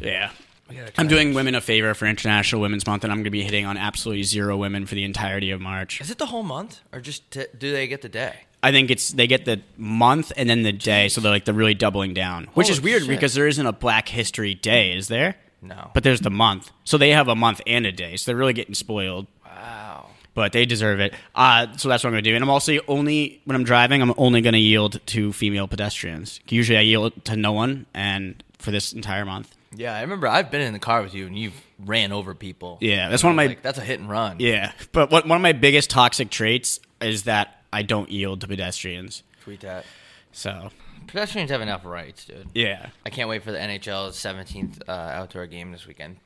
[0.00, 0.30] Yeah.
[0.68, 1.36] We gotta try I'm doing this.
[1.36, 4.22] women a favor for International Women's Month, and I'm going to be hitting on absolutely
[4.24, 5.98] zero women for the entirety of March.
[6.00, 8.34] Is it the whole month, or just t- do they get the day?
[8.62, 11.54] I think it's they get the month and then the day, so they're like they're
[11.54, 13.08] really doubling down, which is weird shit.
[13.10, 15.36] because there isn't a Black History Day, is there?
[15.62, 15.90] No.
[15.94, 18.52] But there's the month, so they have a month and a day, so they're really
[18.52, 19.26] getting spoiled.
[19.46, 20.06] wow.
[20.34, 21.14] But they deserve it.
[21.34, 22.34] Uh, so that's what I'm going to do.
[22.34, 26.40] And I'm also only when I'm driving, I'm only going to yield to female pedestrians.
[26.48, 29.54] Usually, I yield to no one, and for this entire month.
[29.74, 32.78] Yeah, I remember I've been in the car with you and you've ran over people.
[32.80, 34.36] Yeah, that's one of my Like, that's a hit and run.
[34.40, 34.72] yeah.
[34.92, 39.22] But what, one of my biggest toxic traits is that I don't yield to pedestrians.
[39.44, 39.84] Tweet that.
[40.32, 40.70] So
[41.06, 42.48] Pedestrians have enough rights, dude.
[42.54, 46.16] yeah, I can't wait for the NHL's 17th uh, outdoor game this weekend.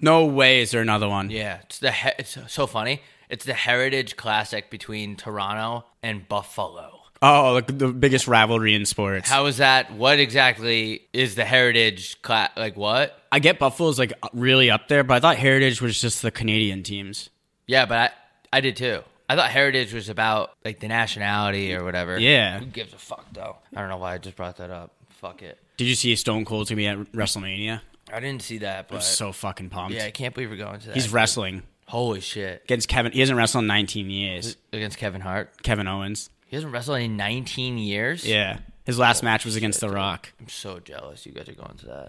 [0.00, 1.30] no way is there another one.
[1.30, 3.00] Yeah, it's the he- it's so funny.
[3.28, 6.98] It's the Heritage Classic between Toronto and Buffalo.
[7.20, 9.28] Oh, like the biggest rivalry in sports.
[9.28, 9.92] How is that?
[9.92, 12.50] What exactly is the Heritage class?
[12.56, 13.20] Like what?
[13.32, 16.82] I get Buffalo's like really up there, but I thought Heritage was just the Canadian
[16.84, 17.28] teams.
[17.66, 18.12] Yeah, but
[18.52, 19.02] I, I did too.
[19.28, 22.18] I thought Heritage was about like the nationality or whatever.
[22.18, 22.60] Yeah.
[22.60, 23.56] Who gives a fuck though?
[23.74, 24.92] I don't know why I just brought that up.
[25.10, 25.58] Fuck it.
[25.76, 27.80] Did you see Stone Cold's gonna be at WrestleMania?
[28.12, 29.94] I didn't see that, but I'm so fucking pumped.
[29.94, 30.94] yeah, I can't believe we're going to that.
[30.94, 32.62] He's wrestling Holy shit!
[32.64, 33.12] against Kevin.
[33.12, 34.56] He hasn't wrestled in 19 years.
[34.72, 35.62] Against Kevin Hart.
[35.62, 36.30] Kevin Owens.
[36.46, 38.26] He hasn't wrestled in 19 years.
[38.26, 39.90] Yeah, his last match was shit, against The.
[39.90, 40.32] Rock.
[40.40, 42.08] I'm so jealous you guys are going to that.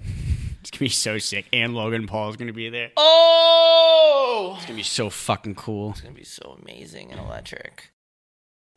[0.62, 1.46] It's gonna be so sick.
[1.54, 2.92] And Logan Paul is gonna be there.
[2.98, 4.56] Oh!
[4.58, 5.92] It's gonna be so fucking cool.
[5.92, 7.92] It's gonna be so amazing and electric.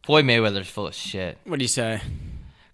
[0.04, 1.38] Floyd Mayweather's full of shit.
[1.44, 2.00] What do you say?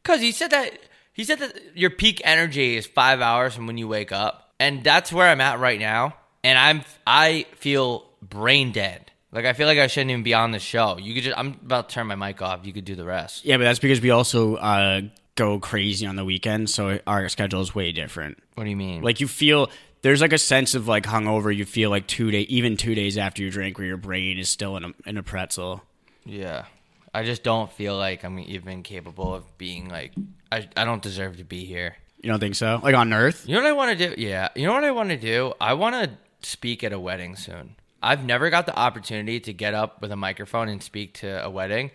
[0.04, 0.78] Cause he said that
[1.12, 4.84] he said that your peak energy is five hours from when you wake up, and
[4.84, 6.14] that's where I'm at right now.
[6.44, 9.10] And I'm I feel brain dead.
[9.30, 10.98] Like I feel like I shouldn't even be on the show.
[10.98, 12.64] You could just I'm about to turn my mic off.
[12.64, 13.44] You could do the rest.
[13.44, 15.02] Yeah, but that's because we also uh,
[15.34, 18.38] go crazy on the weekend, so our schedule is way different.
[18.54, 19.02] What do you mean?
[19.02, 21.54] Like you feel there's like a sense of like hungover.
[21.54, 24.48] You feel like two day, even two days after you drink, where your brain is
[24.48, 25.82] still in a in a pretzel.
[26.24, 26.64] yeah,
[27.12, 30.12] I just don't feel like I'm even capable of being like
[30.50, 31.96] I I don't deserve to be here.
[32.22, 32.80] You don't think so?
[32.82, 33.44] Like on Earth?
[33.46, 34.20] You know what I want to do?
[34.20, 34.48] Yeah.
[34.56, 35.52] You know what I want to do?
[35.60, 36.10] I want to
[36.48, 37.76] speak at a wedding soon.
[38.02, 41.50] I've never got the opportunity to get up with a microphone and speak to a
[41.50, 41.90] wedding.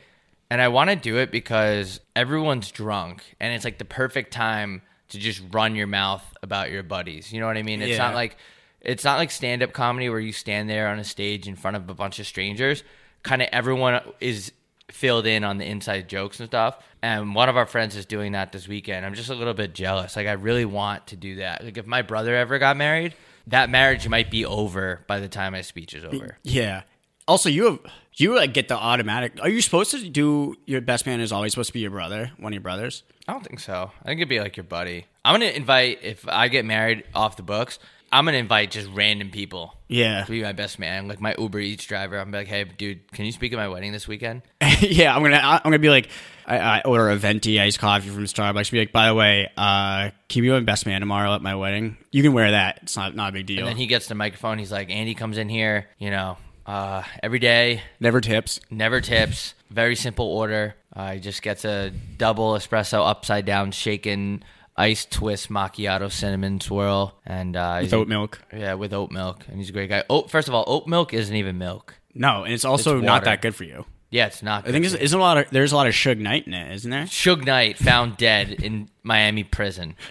[0.50, 4.82] And I want to do it because everyone's drunk and it's like the perfect time
[5.10, 7.32] to just run your mouth about your buddies.
[7.32, 7.82] You know what I mean?
[7.82, 7.98] It's Yeah.
[8.00, 8.38] not like
[8.82, 11.90] it's not like stand-up comedy where you stand there on a stage in front of
[11.90, 12.84] a bunch of strangers.
[13.24, 14.52] Kind of everyone is
[14.92, 16.78] filled in on the inside jokes and stuff.
[17.02, 19.06] And one of our friends is doing that this weekend.
[19.06, 20.16] I'm just a little bit jealous.
[20.18, 21.64] Like I really want to do that.
[21.64, 23.16] Like if my brother ever got married,
[23.48, 26.38] that marriage might be over by the time my speech is over.
[26.44, 26.84] Yeah.
[27.28, 27.80] Also, you have
[28.16, 29.34] you like get the automatic.
[29.42, 32.32] Are you supposed to do your best man is always supposed to be your brother,
[32.38, 33.04] one of your brothers?
[33.28, 33.92] I don't think so.
[34.02, 35.06] I think it'd be like your buddy.
[35.26, 37.80] I'm gonna invite if I get married off the books.
[38.12, 40.24] I'm gonna invite just random people Yeah.
[40.26, 42.20] to be my best man, like my Uber Eats driver.
[42.20, 44.44] I'm like, hey, dude, can you speak at my wedding this weekend?
[44.82, 46.10] yeah, I'm gonna I'm gonna be like
[46.46, 48.72] I, I order a venti iced coffee from Starbucks.
[48.72, 51.56] Be like, by the way, uh, can you be my best man tomorrow at my
[51.56, 51.98] wedding?
[52.12, 52.80] You can wear that.
[52.84, 53.60] It's not not a big deal.
[53.60, 54.58] And then he gets the microphone.
[54.60, 58.60] He's like, Andy comes in here, you know, uh, every day, Never tips.
[58.70, 59.54] never tips.
[59.70, 60.76] Very simple order.
[60.96, 64.44] Uh, he just gets a double espresso, upside down, shaken,
[64.78, 68.40] ice twist macchiato cinnamon swirl, and uh, With oat milk.
[68.54, 70.04] Yeah, with oat milk, and he's a great guy.
[70.10, 71.96] Oat, first of all, oat milk isn't even milk.
[72.14, 73.86] No, and it's also It's not that good for you.
[74.14, 74.68] Yeah, it's not.
[74.68, 76.72] I think it's, isn't a lot of there's a lot of Suge Knight in it,
[76.76, 77.06] isn't there?
[77.06, 79.96] Suge Knight found dead in Miami prison.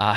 [0.00, 0.16] Uh,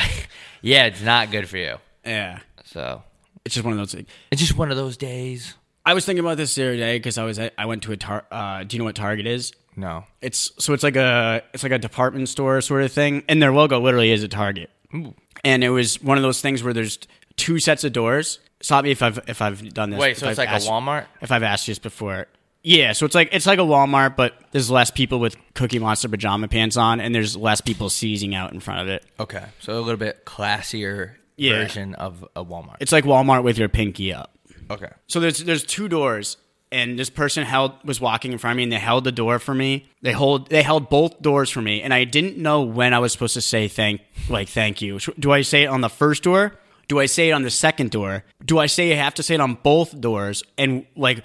[0.62, 1.76] yeah, it's not good for you.
[2.06, 3.02] Yeah, So
[3.44, 3.92] it's just one of those.
[3.96, 4.08] Things.
[4.30, 5.56] it's just one of those days.
[5.84, 7.92] I was thinking about this the other day because I was at, I went to
[7.92, 8.24] a tar.
[8.32, 9.54] Uh, do you know what Target is?
[9.76, 10.06] No.
[10.22, 13.52] It's so it's like a it's like a department store sort of thing, and their
[13.52, 14.70] logo literally is a Target.
[14.94, 15.16] Ooh.
[15.44, 17.00] And it was one of those things where there's
[17.36, 18.38] two sets of doors.
[18.62, 20.00] Stop me if I've if I've done this.
[20.00, 21.06] Wait, if so it's I've like asked- a Walmart?
[21.22, 22.28] If I've asked you this before,
[22.64, 22.94] yeah.
[22.94, 26.48] So it's like it's like a Walmart, but there's less people with Cookie Monster pajama
[26.48, 29.06] pants on, and there's less people seizing out in front of it.
[29.20, 31.54] Okay, so a little bit classier Yeah.
[31.64, 32.78] version of a Walmart.
[32.80, 34.38] It's like Walmart with your pinky up.
[34.70, 34.90] okay.
[35.08, 36.38] So there's there's two doors,
[36.72, 39.40] and this person held was walking in front of me, and they held the door
[39.40, 39.90] for me.
[40.02, 43.12] They hold they held both doors for me, and I didn't know when I was
[43.12, 45.00] supposed to say thank like thank you.
[45.20, 46.54] Do I say it on the first door?
[46.88, 48.26] Do I say it on the second door?
[48.44, 50.44] Do I say I have to say it on both doors?
[50.58, 51.24] And like,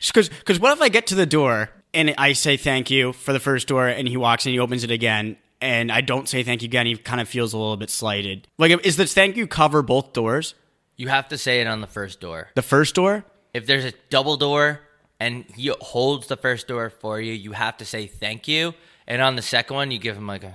[0.00, 3.32] because because what if I get to the door and I say thank you for
[3.32, 5.36] the first door, and he walks in, he opens it again.
[5.60, 6.84] And I don't say thank you again.
[6.84, 8.46] He kind of feels a little bit slighted.
[8.58, 10.54] Like, is this thank you cover both doors?
[10.96, 12.50] You have to say it on the first door.
[12.54, 14.80] The first door, If there's a double door
[15.18, 18.74] and he holds the first door for you, you have to say thank you.
[19.06, 20.52] And on the second one, you give him like a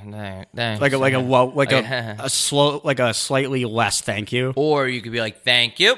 [0.55, 4.31] thanks." like a like a like Like- a, a slow like a slightly less thank
[4.31, 4.53] you.
[4.55, 5.95] or you could be like thank you,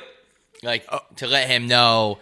[0.62, 1.00] like oh.
[1.18, 2.20] to let him know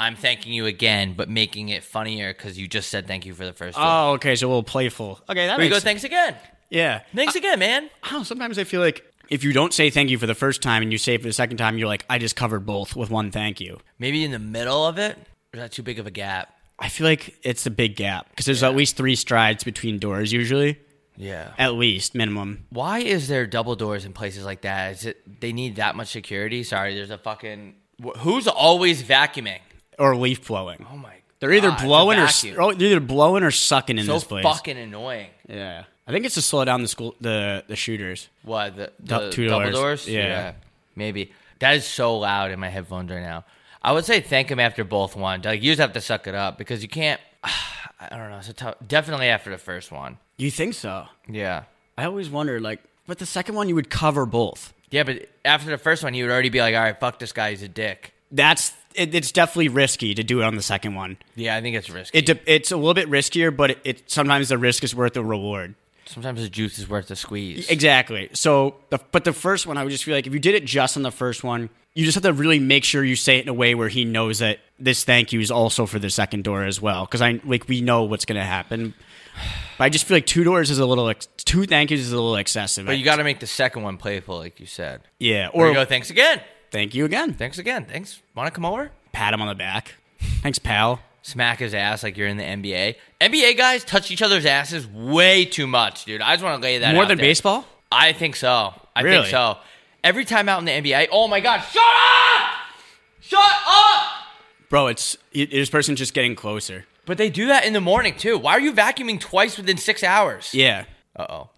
[0.00, 3.44] I'm thanking you again, but making it funnier because you just said thank you for
[3.44, 3.86] the first one.
[3.86, 5.20] Oh, okay, so a little playful.
[5.28, 5.80] Okay, that makes go.
[5.80, 6.36] Thanks again.
[6.70, 7.02] yeah.
[7.14, 7.90] Thanks again, man.
[8.02, 10.82] I sometimes I feel like if you don't say thank you for the first time
[10.82, 13.10] and you say it for the second time, you're like, I just covered both with
[13.10, 13.78] one thank you.
[13.98, 15.16] Maybe in the middle of it,
[15.52, 16.52] Or is that too big of a gap?
[16.78, 20.32] I feel like it's a big gap because there's at least three strides between doors
[20.32, 20.78] usually,
[21.16, 21.52] Yeah.
[21.58, 22.64] at least minimum.
[22.70, 24.92] Why is there double doors in places like that?
[24.92, 26.62] Is it they need that much security?
[26.62, 29.58] Sorry, there's a fucking wh- who's always vacuuming?
[30.00, 30.84] Or leaf blowing.
[30.90, 31.12] Oh my!
[31.38, 32.56] They're either God, blowing or vacuum.
[32.58, 34.42] oh, they're either blowing or sucking in so this place.
[34.42, 35.28] So fucking annoying.
[35.48, 38.28] Yeah, I think it's to slow down the school the the shooters.
[38.42, 39.74] What the, the two double doors.
[39.74, 40.08] doors?
[40.08, 40.54] Yeah.
[40.96, 43.44] maybe that is so loud in my headphones right now.
[43.82, 45.42] I would say thank him after both one.
[45.42, 47.20] Like you just have to suck it up because you can't.
[47.44, 48.38] I don't know.
[48.38, 48.76] It's a tough.
[48.86, 50.18] Definitely after the first one.
[50.38, 51.06] You think so?
[51.28, 51.64] Yeah.
[51.98, 54.72] I always wonder, like, but the second one you would cover both.
[54.90, 57.32] Yeah, but after the first one, you would already be like, "All right, fuck this
[57.32, 57.50] guy.
[57.50, 61.16] He's a dick." That's it, it's definitely risky to do it on the second one.
[61.36, 62.18] Yeah, I think it's risky.
[62.18, 65.14] It de- it's a little bit riskier, but it, it sometimes the risk is worth
[65.14, 65.74] the reward.
[66.06, 67.68] Sometimes the juice is worth the squeeze.
[67.70, 68.30] Exactly.
[68.32, 70.64] So, the, but the first one, I would just feel like if you did it
[70.64, 73.42] just on the first one, you just have to really make sure you say it
[73.42, 76.42] in a way where he knows that this thank you is also for the second
[76.42, 77.04] door as well.
[77.04, 78.94] Because I like we know what's going to happen.
[79.78, 82.12] But I just feel like two doors is a little ex- two thank yous is
[82.12, 82.86] a little excessive.
[82.86, 85.02] But you got to make the second one playful, like you said.
[85.20, 85.48] yeah.
[85.52, 86.40] Or Or you go, thanks again.
[86.70, 87.34] Thank you again.
[87.34, 87.84] Thanks again.
[87.84, 88.20] Thanks.
[88.34, 88.90] Want to come over?
[89.12, 89.94] Pat him on the back.
[90.42, 91.00] Thanks, pal.
[91.22, 92.96] Smack his ass like you're in the NBA.
[93.20, 96.20] NBA guys touch each other's asses way too much, dude.
[96.22, 97.26] I just want to lay that More than there.
[97.26, 97.66] baseball.
[97.92, 98.72] I think so.
[98.96, 99.18] I Really?
[99.18, 99.58] think so.
[100.02, 102.50] Every time out in the NBA, oh my god, shut up!
[103.20, 104.06] Shut up!
[104.70, 106.86] Bro, it's it, this person's just getting closer.
[107.04, 108.38] But they do that in the morning too.
[108.38, 110.54] Why are you vacuuming twice within six hours?
[110.54, 110.84] Yeah.
[111.14, 111.50] Uh oh.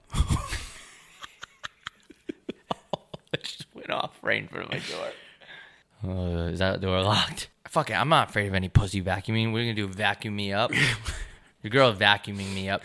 [3.33, 5.09] it just went off right in front of my door.
[6.05, 7.49] Uh, is that door locked?
[7.69, 9.53] Fuck it, I'm not afraid of any pussy vacuuming.
[9.53, 9.93] What are you gonna do?
[9.93, 10.73] Vacuum me up?
[11.63, 12.83] Your girl vacuuming me up.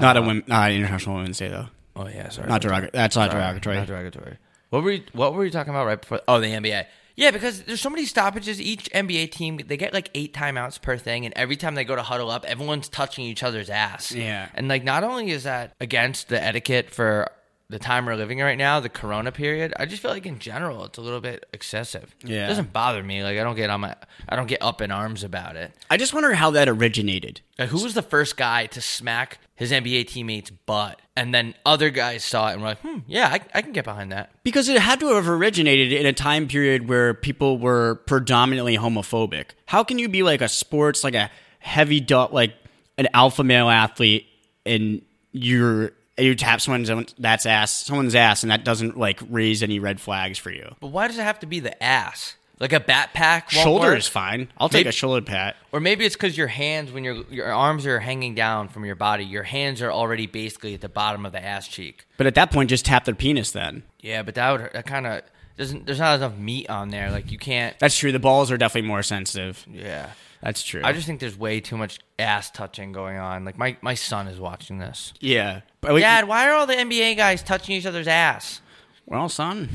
[0.00, 1.66] Not a women, not International Women's Day though.
[1.96, 2.48] Oh yeah, sorry.
[2.48, 2.90] Not derogatory.
[2.92, 3.76] That's not Sorry, derogatory.
[3.76, 4.36] Not derogatory.
[4.70, 6.20] What were you, what were you talking about right before?
[6.28, 6.84] Oh, the NBA.
[7.14, 8.60] Yeah, because there's so many stoppages.
[8.60, 11.96] Each NBA team they get like eight timeouts per thing, and every time they go
[11.96, 14.12] to huddle up, everyone's touching each other's ass.
[14.12, 14.48] Yeah.
[14.54, 17.30] and like not only is that against the etiquette for
[17.68, 20.38] the time we're living in right now, the Corona period, I just feel like in
[20.38, 22.14] general it's a little bit excessive.
[22.24, 22.44] Yeah.
[22.44, 23.24] it doesn't bother me.
[23.24, 23.96] Like I don't get on my,
[24.28, 25.72] I don't get up in arms about it.
[25.90, 27.40] I just wonder how that originated.
[27.58, 31.00] Like, who was the first guy to smack his NBA teammate's butt?
[31.16, 33.84] And then other guys saw it and were like, hmm, yeah, I, I can get
[33.84, 34.30] behind that.
[34.44, 39.46] Because it had to have originated in a time period where people were predominantly homophobic.
[39.64, 42.54] How can you be like a sports, like a heavy, like
[42.98, 44.26] an alpha male athlete,
[44.64, 45.02] and
[45.32, 50.00] you're you tap someone's that's ass, someone's ass, and that doesn't like raise any red
[50.00, 50.74] flags for you?
[50.80, 52.36] But why does it have to be the ass?
[52.58, 53.50] Like a backpack?
[53.50, 53.98] Shoulder work?
[53.98, 54.48] is fine.
[54.56, 55.56] I'll take Maybe- a shoulder pat.
[55.72, 58.94] Or maybe it's because your hands, when your your arms are hanging down from your
[58.94, 62.06] body, your hands are already basically at the bottom of the ass cheek.
[62.16, 63.50] But at that point, just tap their penis.
[63.50, 65.20] Then Yeah, but that would that kind of
[65.56, 65.86] doesn't.
[65.86, 67.10] There's not enough meat on there.
[67.10, 67.78] Like you can't.
[67.78, 68.12] that's true.
[68.12, 69.64] The balls are definitely more sensitive.
[69.70, 70.10] Yeah.
[70.42, 70.82] That's true.
[70.84, 73.44] I just think there's way too much ass touching going on.
[73.44, 75.12] Like my my son is watching this.
[75.20, 75.60] yeah.
[75.80, 78.60] But we- Dad, why are all the NBA guys touching each other's ass?
[79.06, 79.68] well, son,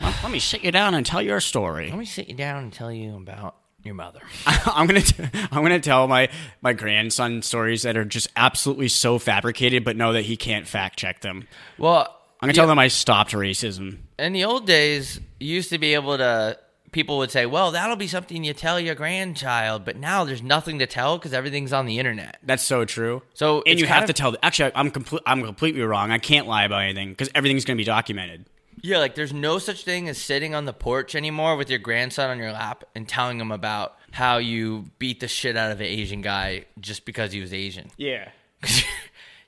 [0.00, 1.88] let, let me sit you down and tell your story.
[1.90, 4.20] Let me sit you down and tell you about your mother.
[4.46, 5.22] I'm gonna t-
[5.52, 6.28] I'm gonna tell my
[6.62, 10.98] my grandson stories that are just absolutely so fabricated, but know that he can't fact
[10.98, 11.46] check them.
[11.78, 13.98] Well, I'm gonna tell them I stopped racism.
[14.18, 16.58] in the old days, you used to be able to.
[16.92, 20.78] People would say, "Well, that'll be something you tell your grandchild," but now there's nothing
[20.78, 22.38] to tell because everything's on the internet.
[22.42, 23.22] That's so true.
[23.34, 24.36] So and you have of- to tell.
[24.42, 25.22] Actually, I'm complete.
[25.26, 26.10] I'm completely wrong.
[26.10, 28.46] I can't lie about anything because everything's gonna be documented.
[28.82, 32.30] Yeah, like there's no such thing as sitting on the porch anymore with your grandson
[32.30, 35.86] on your lap and telling him about how you beat the shit out of an
[35.86, 37.90] Asian guy just because he was Asian.
[37.96, 38.28] Yeah.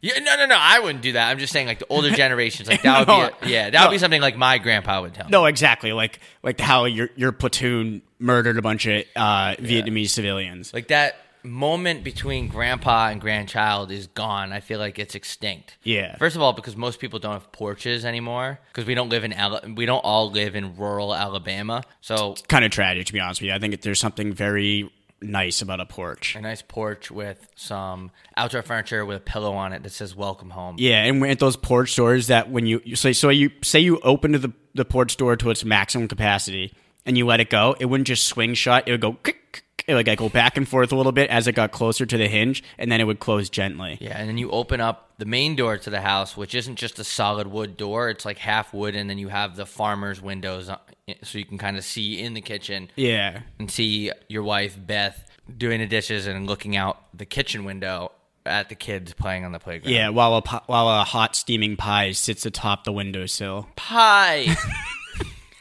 [0.00, 0.56] yeah, no, no, no.
[0.58, 1.28] I wouldn't do that.
[1.30, 3.80] I'm just saying, like the older generations, like that would No, be, a, yeah, that
[3.82, 3.90] would no.
[3.92, 5.26] be something like my grandpa would tell.
[5.26, 5.30] me.
[5.30, 5.92] No, exactly.
[5.92, 10.72] Like like how your your platoon murdered a bunch of uh, Vietnamese civilians.
[10.74, 14.52] Like that moment between grandpa and grandchild is gone.
[14.52, 15.78] I feel like it's extinct.
[15.84, 16.16] Yeah.
[16.16, 19.32] First of all, because most people don't have porches anymore, because we don't live in
[19.32, 21.84] Ala- we don't all live in rural Alabama.
[22.00, 23.54] So kind of tragic to be honest with you.
[23.54, 24.90] I think there's something very
[25.20, 26.34] nice about a porch.
[26.36, 30.50] a nice porch with some outdoor furniture with a pillow on it that says "Welcome
[30.50, 33.98] Home." Yeah, and at those porch doors that when you, say so you say you
[34.00, 36.72] open to the the porch door to its maximum capacity
[37.04, 38.86] and you let it go, it wouldn't just swing shut.
[38.86, 41.48] It would go kick, it would like go back and forth a little bit as
[41.48, 43.96] it got closer to the hinge, and then it would close gently.
[44.00, 46.98] Yeah, and then you open up the main door to the house, which isn't just
[46.98, 50.68] a solid wood door; it's like half wood, and then you have the farmer's windows,
[50.68, 50.76] uh,
[51.22, 52.90] so you can kind of see in the kitchen.
[52.94, 53.40] Yeah.
[53.58, 55.24] and see your wife Beth
[55.56, 58.12] doing the dishes and looking out the kitchen window
[58.44, 59.94] at the kids playing on the playground.
[59.94, 63.68] Yeah, while a while a hot steaming pie sits atop the windowsill.
[63.76, 64.54] pie.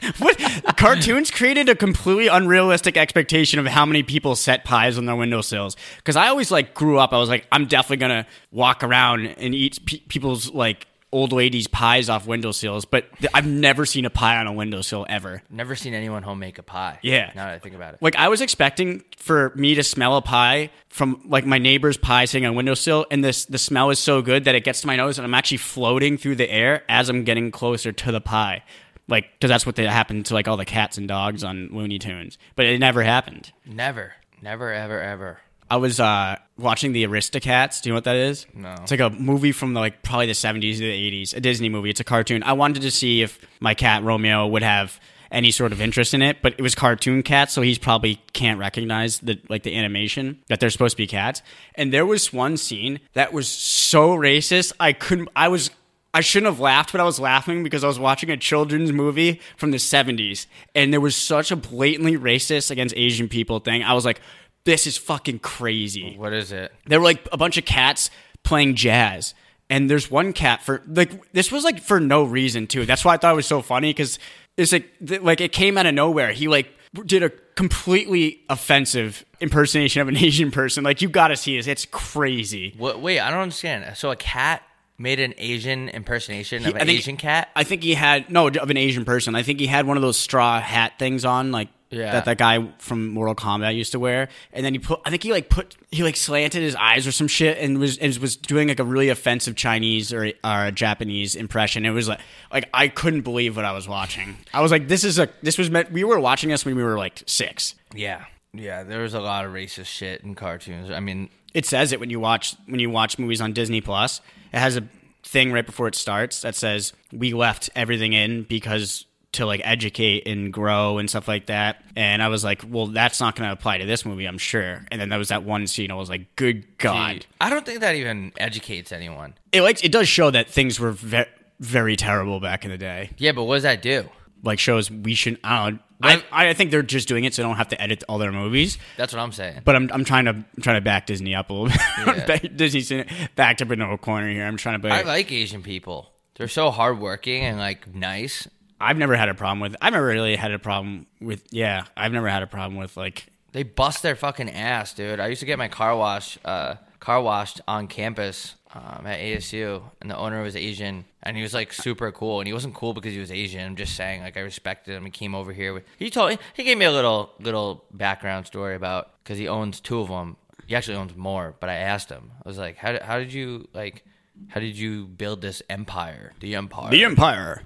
[0.18, 0.38] what
[0.76, 5.76] cartoons created a completely unrealistic expectation of how many people set pies on their windowsills.
[5.96, 9.54] Because I always like grew up, I was like, I'm definitely gonna walk around and
[9.54, 12.84] eat pe- people's like old ladies' pies off windowsills.
[12.84, 15.42] But th- I've never seen a pie on a windowsill ever.
[15.50, 16.98] Never seen anyone home make a pie.
[17.02, 17.32] Yeah.
[17.34, 18.02] Now that I think about it.
[18.02, 22.24] Like I was expecting for me to smell a pie from like my neighbor's pie
[22.24, 24.86] sitting on a windowsill, and this the smell is so good that it gets to
[24.86, 28.20] my nose, and I'm actually floating through the air as I'm getting closer to the
[28.20, 28.62] pie.
[29.08, 31.98] Like, because that's what they happened to like all the cats and dogs on Looney
[31.98, 33.52] Tunes, but it never happened.
[33.66, 34.12] Never.
[34.42, 35.38] Never, ever, ever.
[35.70, 37.82] I was uh, watching the Aristocats.
[37.82, 38.46] Do you know what that is?
[38.54, 38.74] No.
[38.80, 41.68] It's like a movie from the, like probably the 70s or the 80s, a Disney
[41.68, 41.90] movie.
[41.90, 42.42] It's a cartoon.
[42.42, 44.98] I wanted to see if my cat Romeo would have
[45.30, 48.58] any sort of interest in it, but it was cartoon cats, so he's probably can't
[48.58, 51.42] recognize the like the animation that they're supposed to be cats.
[51.74, 54.72] And there was one scene that was so racist.
[54.80, 55.28] I couldn't.
[55.36, 55.70] I was.
[56.14, 59.40] I shouldn't have laughed, but I was laughing because I was watching a children's movie
[59.56, 63.82] from the 70s, and there was such a blatantly racist against Asian people thing.
[63.82, 64.20] I was like,
[64.64, 66.14] this is fucking crazy.
[66.16, 66.72] What is it?
[66.86, 68.10] There were like a bunch of cats
[68.42, 69.34] playing jazz.
[69.70, 72.86] And there's one cat for like this was like for no reason too.
[72.86, 74.18] That's why I thought it was so funny because
[74.56, 76.32] it's like th- like it came out of nowhere.
[76.32, 76.68] He like
[77.04, 80.84] did a completely offensive impersonation of an Asian person.
[80.84, 81.66] Like you got to see this.
[81.66, 82.74] It's crazy.
[82.78, 83.00] What?
[83.00, 83.96] Wait, I don't understand.
[83.96, 84.62] So a cat
[84.98, 87.48] made an Asian impersonation of an think- Asian cat?
[87.54, 89.34] I think he had no of an Asian person.
[89.34, 92.12] I think he had one of those straw hat things on, like Yeah.
[92.12, 94.28] that that guy from Mortal Kombat used to wear.
[94.52, 97.12] And then he put, I think he like put, he like slanted his eyes or
[97.12, 101.36] some shit, and was and was doing like a really offensive Chinese or, or Japanese
[101.36, 101.86] impression.
[101.86, 102.20] It was like,
[102.52, 104.36] like I couldn't believe what I was watching.
[104.52, 105.92] I was like, this is a, this was meant.
[105.92, 107.74] We were watching this when we were like six.
[107.94, 108.24] Yeah.
[108.54, 110.90] Yeah, there was a lot of racist shit in cartoons.
[110.90, 114.20] I mean, it says it when you watch when you watch movies on Disney Plus.
[114.52, 114.88] It has a
[115.22, 120.26] thing right before it starts that says we left everything in because to like educate
[120.26, 121.82] and grow and stuff like that.
[121.96, 124.86] And I was like, well, that's not going to apply to this movie, I'm sure.
[124.90, 125.90] And then there was that one scene.
[125.90, 127.26] I was like, good god.
[127.40, 129.34] I don't think that even educates anyone.
[129.52, 131.26] It like it does show that things were ve-
[131.60, 133.10] very terrible back in the day.
[133.18, 134.08] Yeah, but what does that do?
[134.42, 135.38] Like shows we should.
[135.44, 135.74] I don't.
[135.74, 135.80] know.
[136.02, 138.32] I, I think they're just doing it so they don't have to edit all their
[138.32, 138.78] movies.
[138.96, 139.62] That's what I'm saying.
[139.64, 141.68] But I'm, I'm trying to I'm trying to back Disney up a little
[142.04, 142.26] bit.
[142.26, 142.92] Back- Disney's
[143.34, 144.44] backed up in a corner here.
[144.44, 144.88] I'm trying to.
[144.88, 145.04] Back.
[145.04, 146.10] I like Asian people.
[146.36, 148.46] They're so hardworking and like nice.
[148.80, 149.74] I've never had a problem with.
[149.82, 151.42] I've never really had a problem with.
[151.50, 153.26] Yeah, I've never had a problem with like.
[153.52, 155.18] They bust their fucking ass, dude.
[155.18, 159.82] I used to get my car wash, uh, car washed on campus um, at ASU,
[160.00, 162.40] and the owner was Asian, and he was like super cool.
[162.40, 163.64] And he wasn't cool because he was Asian.
[163.64, 165.04] I'm just saying, like I respected him.
[165.04, 165.72] He came over here.
[165.72, 169.80] With, he told he gave me a little little background story about because he owns
[169.80, 170.36] two of them.
[170.66, 172.30] He actually owns more, but I asked him.
[172.44, 174.04] I was like, how how did you like?
[174.48, 176.32] How did you build this empire?
[176.38, 176.90] The empire.
[176.90, 177.62] The Empire.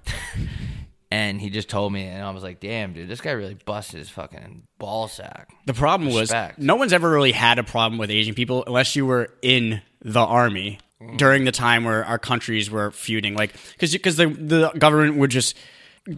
[1.11, 3.99] and he just told me, and I was like, "Damn, dude, this guy really busted
[3.99, 8.11] his fucking ball sack." The problem was no one's ever really had a problem with
[8.11, 11.19] Asian people unless you were in the army Mm.
[11.19, 13.35] during the time where our countries were feuding.
[13.35, 15.57] Like because because the the government would just.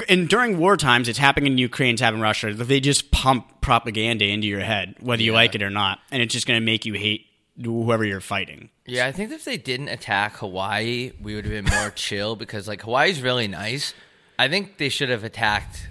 [0.08, 2.54] And during war times, it's happening in Ukraine, it's happening in Russia.
[2.54, 6.32] They just pump propaganda into your head, whether you like it or not, and it's
[6.32, 7.26] just going to make you hate
[7.62, 8.70] whoever you're fighting.
[8.86, 12.66] Yeah, I think if they didn't attack Hawaii, we would have been more chill because
[12.66, 13.92] like Hawaii's really nice.
[14.38, 15.90] I think they should have attacked.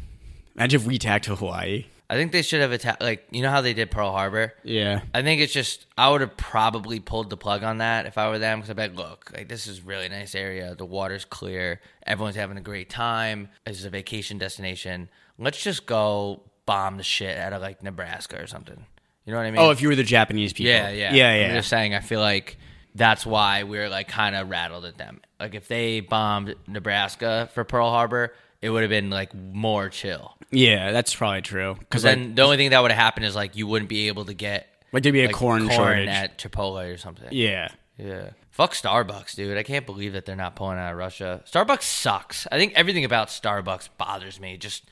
[0.55, 1.85] Imagine if we attacked Hawaii.
[2.09, 3.01] I think they should have attacked.
[3.01, 4.53] Like you know how they did Pearl Harbor.
[4.63, 5.01] Yeah.
[5.13, 8.29] I think it's just I would have probably pulled the plug on that if I
[8.29, 10.75] were them because I'd be like, look, like this is a really nice area.
[10.75, 11.79] The water's clear.
[12.05, 13.49] Everyone's having a great time.
[13.65, 15.09] This is a vacation destination.
[15.39, 18.85] Let's just go bomb the shit out of like Nebraska or something.
[19.25, 19.61] You know what I mean?
[19.61, 20.71] Oh, if you were the Japanese people.
[20.71, 21.95] Yeah, yeah, Yeah, I'm just saying.
[21.95, 22.57] I feel like
[22.95, 25.21] that's why we're like kind of rattled at them.
[25.39, 28.33] Like if they bombed Nebraska for Pearl Harbor,
[28.63, 30.35] it would have been like more chill.
[30.49, 31.75] Yeah, that's probably true.
[31.77, 34.25] Because then the only thing that would have happened is like you wouldn't be able
[34.25, 36.07] to get like there'd be a like, corn, shortage.
[36.07, 37.27] at Chipotle or something.
[37.31, 37.69] yeah.
[37.97, 38.31] Yeah.
[38.49, 39.57] Fuck Starbucks, dude.
[39.57, 41.43] I can't believe that they're not pulling out of Russia.
[41.51, 42.47] Starbucks sucks.
[42.51, 44.57] I think everything about Starbucks bothers me.
[44.57, 44.83] Just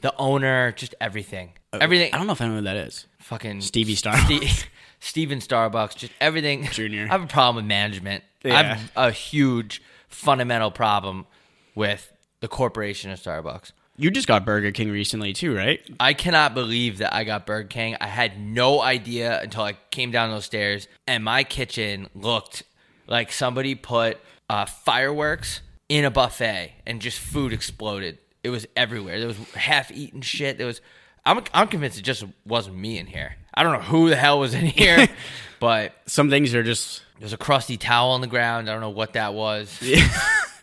[0.00, 1.52] the owner, just everything.
[1.72, 2.12] Uh, everything.
[2.14, 3.06] I don't know if I know who that is.
[3.18, 4.48] fucking Stevie Starbucks.
[4.48, 4.68] Ste-
[5.00, 6.64] Steven Starbucks, just everything.
[6.64, 7.04] Junior.
[7.04, 8.24] I have a problem with management.
[8.44, 11.26] I have a huge fundamental problem
[11.74, 12.09] with
[12.40, 13.72] the corporation of Starbucks.
[13.96, 15.80] You just got Burger King recently too, right?
[16.00, 17.96] I cannot believe that I got Burger King.
[18.00, 22.62] I had no idea until I came down those stairs, and my kitchen looked
[23.06, 24.18] like somebody put
[24.48, 25.60] uh, fireworks
[25.90, 28.18] in a buffet, and just food exploded.
[28.42, 29.18] It was everywhere.
[29.18, 30.56] There was half-eaten shit.
[30.56, 30.80] There was.
[31.26, 33.36] I'm I'm convinced it just wasn't me in here.
[33.52, 35.08] I don't know who the hell was in here,
[35.60, 38.70] but Some things are just there's a crusty towel on the ground.
[38.70, 39.78] I don't know what that was.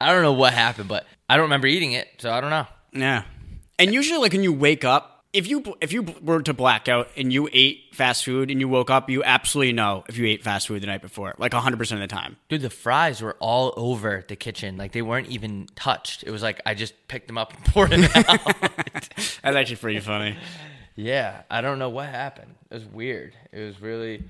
[0.00, 2.66] I don't know what happened, but I don't remember eating it, so I don't know.
[2.92, 3.22] yeah.
[3.78, 7.08] And usually, like when you wake up, if you if you were to black out
[7.16, 10.44] and you ate fast food and you woke up, you absolutely know if you ate
[10.44, 12.36] fast food the night before, like hundred percent of the time.
[12.48, 14.76] Dude, the fries were all over the kitchen.
[14.76, 16.22] Like they weren't even touched.
[16.22, 18.44] It was like I just picked them up and poured them out.
[19.16, 20.36] That's actually pretty funny.
[20.96, 22.54] yeah, I don't know what happened.
[22.70, 23.32] It was weird.
[23.52, 24.22] It was really.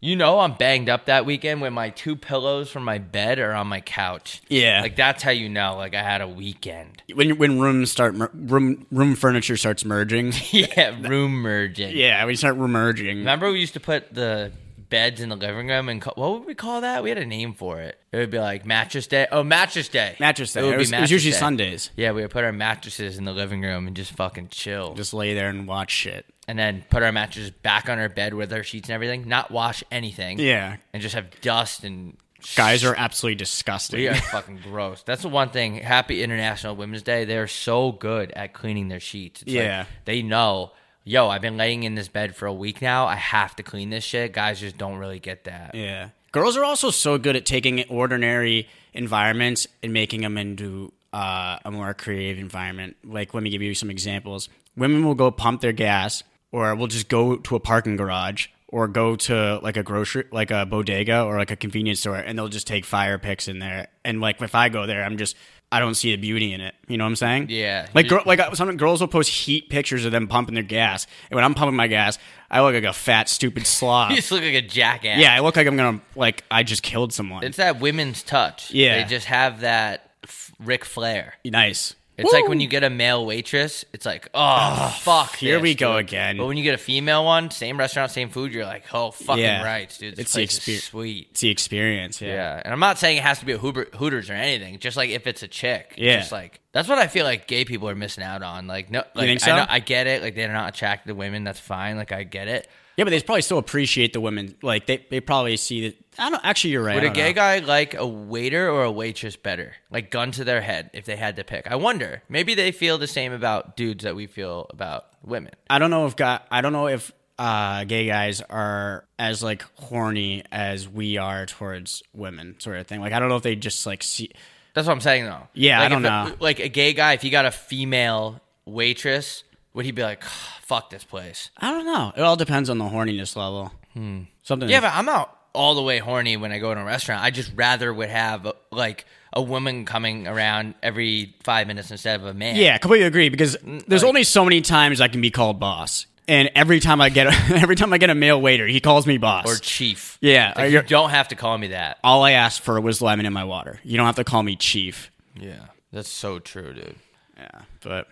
[0.00, 3.52] You know, I'm banged up that weekend when my two pillows from my bed are
[3.54, 4.42] on my couch.
[4.48, 4.82] Yeah.
[4.82, 5.76] Like that's how you know.
[5.76, 7.02] Like I had a weekend.
[7.14, 10.32] When when rooms start mer- room room furniture starts merging.
[10.50, 11.96] yeah, room merging.
[11.96, 13.18] yeah, we start merging.
[13.18, 14.52] Remember we used to put the
[14.88, 17.02] beds in the living room and what would we call that?
[17.02, 17.98] We had a name for it.
[18.12, 19.26] It would be like mattress day.
[19.30, 20.16] Oh, mattress day.
[20.20, 20.60] Mattress day.
[20.60, 21.38] It, would It be was, it was usually day.
[21.38, 21.90] Sundays.
[21.96, 24.94] Yeah, we would put our mattresses in the living room and just fucking chill.
[24.94, 26.26] Just lay there and watch shit.
[26.48, 29.28] and then put our mattresses back on our bed with our sheets and everything.
[29.28, 30.38] Not wash anything.
[30.38, 30.76] Yeah.
[30.92, 32.16] And just have dust and
[32.54, 33.98] Guys are absolutely disgusting.
[33.98, 35.02] we are fucking gross.
[35.02, 35.76] That's the one thing.
[35.76, 37.24] Happy International Women's Day.
[37.24, 39.42] They're so good at cleaning their sheets.
[39.42, 39.86] It's like Yeah.
[40.04, 40.70] they know.
[41.08, 43.06] Yo, I've been laying in this bed for a week now.
[43.06, 44.32] I have to clean this shit.
[44.32, 45.72] Guys just don't really get that.
[45.76, 46.08] Yeah.
[46.32, 51.70] Girls are also so good at taking ordinary environments and making them into uh, a
[51.70, 52.96] more creative environment.
[53.04, 54.48] Like, let me give you some examples.
[54.76, 58.88] Women will go pump their gas, or will just go to a parking garage, or
[58.88, 62.48] go to like a grocery, like a bodega, or like a convenience store, and they'll
[62.48, 63.86] just take fire picks in there.
[64.04, 65.36] And like, if I go there, I'm just.
[65.72, 66.74] I don't see the beauty in it.
[66.86, 67.46] You know what I'm saying?
[67.50, 67.88] Yeah.
[67.92, 71.06] Like, girl, like uh, some girls will post heat pictures of them pumping their gas,
[71.30, 72.18] and when I'm pumping my gas,
[72.50, 74.10] I look like a fat, stupid slob.
[74.10, 75.18] You just look like a jackass.
[75.18, 77.42] Yeah, I look like I'm gonna like I just killed someone.
[77.44, 78.70] It's that women's touch.
[78.70, 79.02] Yeah.
[79.02, 81.34] They just have that f- Ric Flair.
[81.44, 81.94] nice.
[82.18, 85.36] It's like when you get a male waitress, it's like, oh, fuck.
[85.36, 86.08] here this, we go dude.
[86.08, 86.36] again.
[86.38, 89.42] But when you get a female one, same restaurant, same food, you're like, oh, fucking
[89.42, 89.62] Yeah.
[89.62, 90.18] right, dude.
[90.18, 91.28] It's the place exper- is sweet.
[91.32, 92.20] It's the experience.
[92.22, 92.28] Yeah.
[92.34, 92.62] Yeah.
[92.64, 94.78] And I'm not saying it has to be a Hoover, Hooters or anything.
[94.78, 95.94] Just like if it's a chick.
[95.98, 96.18] Yeah.
[96.20, 98.66] Just like, that's what I feel like gay people are missing out on.
[98.66, 99.56] Like, no, like, think I, so?
[99.56, 100.22] know, I get it.
[100.22, 101.44] Like, they're not attracted to women.
[101.44, 101.96] That's fine.
[101.96, 102.68] Like, I get it.
[102.96, 104.56] Yeah, but they probably still appreciate the women.
[104.62, 105.96] Like they, they probably see that.
[106.18, 106.70] I don't actually.
[106.70, 106.94] You're right.
[106.94, 107.34] Would a gay know.
[107.34, 109.74] guy like a waiter or a waitress better?
[109.90, 111.70] Like gun to their head if they had to pick.
[111.70, 112.22] I wonder.
[112.28, 115.52] Maybe they feel the same about dudes that we feel about women.
[115.68, 116.40] I don't know if guy.
[116.50, 122.02] I don't know if uh, gay guys are as like horny as we are towards
[122.14, 123.00] women, sort of thing.
[123.00, 124.30] Like I don't know if they just like see.
[124.72, 125.48] That's what I'm saying though.
[125.52, 126.36] Yeah, I don't if a- know.
[126.40, 129.44] like a gay guy, if he got a female waitress,
[129.76, 131.50] would he be like, "Fuck this place"?
[131.56, 132.12] I don't know.
[132.16, 133.72] It all depends on the horniness level.
[133.94, 134.22] Hmm.
[134.42, 134.68] Something.
[134.68, 137.22] Yeah, but I'm not all the way horny when I go to a restaurant.
[137.22, 142.26] I just rather would have like a woman coming around every five minutes instead of
[142.26, 142.56] a man.
[142.56, 143.28] Yeah, completely agree.
[143.28, 143.56] Because
[143.86, 147.08] there's like- only so many times I can be called boss, and every time I
[147.10, 149.46] get a, every time I get a male waiter, he calls me boss.
[149.46, 150.18] Or chief.
[150.20, 151.98] Yeah, Like, you don't have to call me that.
[152.04, 153.80] all I asked for was lemon in my water.
[153.84, 155.10] You don't have to call me chief.
[155.38, 156.96] Yeah, that's so true, dude.
[157.38, 158.08] Yeah, but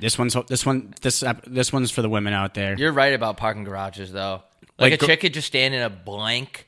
[0.00, 2.76] this one's this one this this one's for the women out there.
[2.76, 4.42] You're right about parking garages, though.
[4.78, 6.66] Like, Like, a chick could just stand in a blank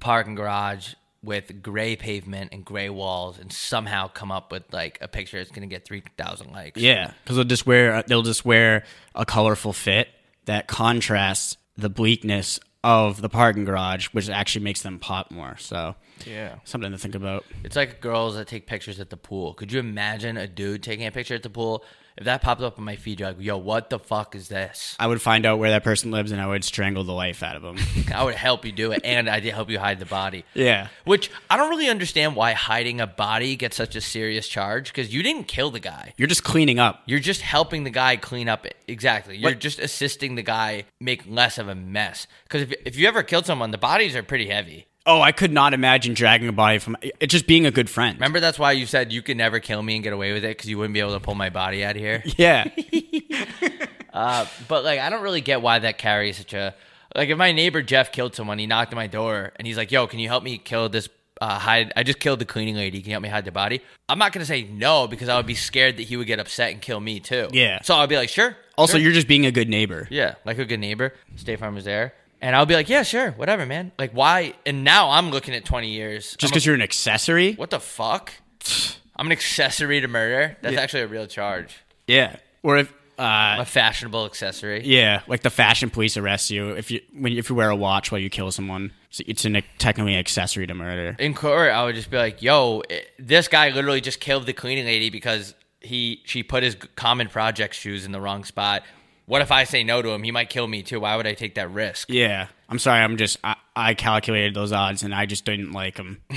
[0.00, 5.08] parking garage with gray pavement and gray walls, and somehow come up with like a
[5.08, 6.80] picture that's gonna get three thousand likes.
[6.80, 10.08] Yeah, because they'll just wear they'll just wear a colorful fit
[10.46, 15.56] that contrasts the bleakness of the parking garage, which actually makes them pop more.
[15.58, 15.94] So
[16.26, 16.56] yeah.
[16.64, 17.44] something to think about.
[17.64, 19.54] It's like girls that take pictures at the pool.
[19.54, 21.84] Could you imagine a dude taking a picture at the pool?
[22.16, 24.96] If that popped up on my feed, you're like, yo, what the fuck is this?
[25.00, 27.56] I would find out where that person lives and I would strangle the life out
[27.56, 27.78] of them.
[28.14, 30.44] I would help you do it, and I'd help you hide the body.
[30.54, 30.88] yeah.
[31.04, 35.12] Which I don't really understand why hiding a body gets such a serious charge because
[35.12, 36.12] you didn't kill the guy.
[36.16, 37.02] You're just cleaning up.
[37.06, 38.66] You're just helping the guy clean up.
[38.66, 38.76] It.
[38.86, 39.36] Exactly.
[39.38, 42.26] You're What- just assisting the guy make less of a mess.
[42.44, 44.86] Because if, if you ever killed someone, the bodies are pretty heavy.
[45.04, 48.16] Oh, I could not imagine dragging a body from it just being a good friend.
[48.16, 50.56] Remember, that's why you said you could never kill me and get away with it
[50.56, 52.22] because you wouldn't be able to pull my body out of here.
[52.36, 52.68] Yeah.
[54.12, 56.74] Uh, but like, I don't really get why that carries such a
[57.16, 57.30] like.
[57.30, 60.06] If my neighbor Jeff killed someone, he knocked on my door and he's like, "Yo,
[60.06, 61.08] can you help me kill this?"
[61.40, 61.94] Uh, hide.
[61.96, 63.00] I just killed the cleaning lady.
[63.00, 63.80] Can you help me hide the body?
[64.10, 66.72] I'm not gonna say no because I would be scared that he would get upset
[66.72, 67.48] and kill me too.
[67.52, 67.80] Yeah.
[67.80, 68.54] So I'll be like, sure.
[68.76, 69.00] also, sure.
[69.00, 70.06] you're just being a good neighbor.
[70.10, 71.14] Yeah, like a good neighbor.
[71.36, 72.12] State Farm is there.
[72.42, 73.92] And I'll be like, yeah, sure, whatever, man.
[73.98, 74.54] Like, why?
[74.66, 76.36] And now I'm looking at 20 years.
[76.38, 77.54] Just because you're an accessory.
[77.54, 78.32] what the fuck?
[79.16, 80.56] I'm an accessory to murder.
[80.60, 81.76] That's actually a real charge.
[82.06, 82.36] Yeah.
[82.64, 84.82] Or if A uh fashionable accessory.
[84.84, 88.10] yeah, like the fashion police arrest you if you when if you wear a watch
[88.10, 88.90] while you kill someone.
[89.10, 91.14] So it's an technically accessory to murder.
[91.18, 94.54] In court, I would just be like, yo, eh, this guy literally just killed the
[94.54, 98.82] cleaning lady because he she put his common project shoes in the wrong spot.
[99.26, 100.22] What if I say no to him?
[100.22, 101.00] He might kill me too.
[101.00, 102.08] Why would I take that risk?
[102.10, 102.48] Yeah.
[102.68, 103.00] I'm sorry.
[103.02, 106.20] I'm just I, I calculated those odds and I just didn't like him.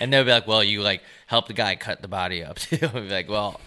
[0.00, 2.78] And they'll be like, well, you like help the guy cut the body up too.
[2.78, 3.60] Be like, well,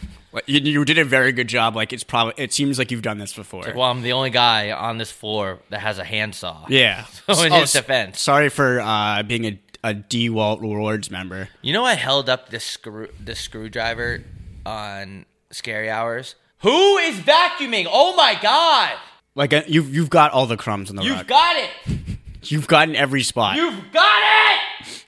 [0.45, 1.73] You, you did a very good job.
[1.75, 3.63] Like it's probably it seems like you've done this before.
[3.63, 6.65] Like, Well, I'm the only guy on this floor that has a handsaw.
[6.67, 7.05] yeah.
[7.33, 8.19] So in Oh, his defense.
[8.19, 11.49] sorry for uh, being a a DeWalt Rewards member.
[11.63, 14.23] You know, I held up this screw this screwdriver
[14.65, 16.35] on Scary Hours.
[16.62, 17.88] Who is vacuuming?
[17.89, 18.93] Oh my god!
[19.36, 21.28] Like uh, you've you've got all the crumbs on the You've rug.
[21.28, 21.70] got it.
[22.43, 23.55] you've gotten every spot.
[23.55, 25.05] You've got it.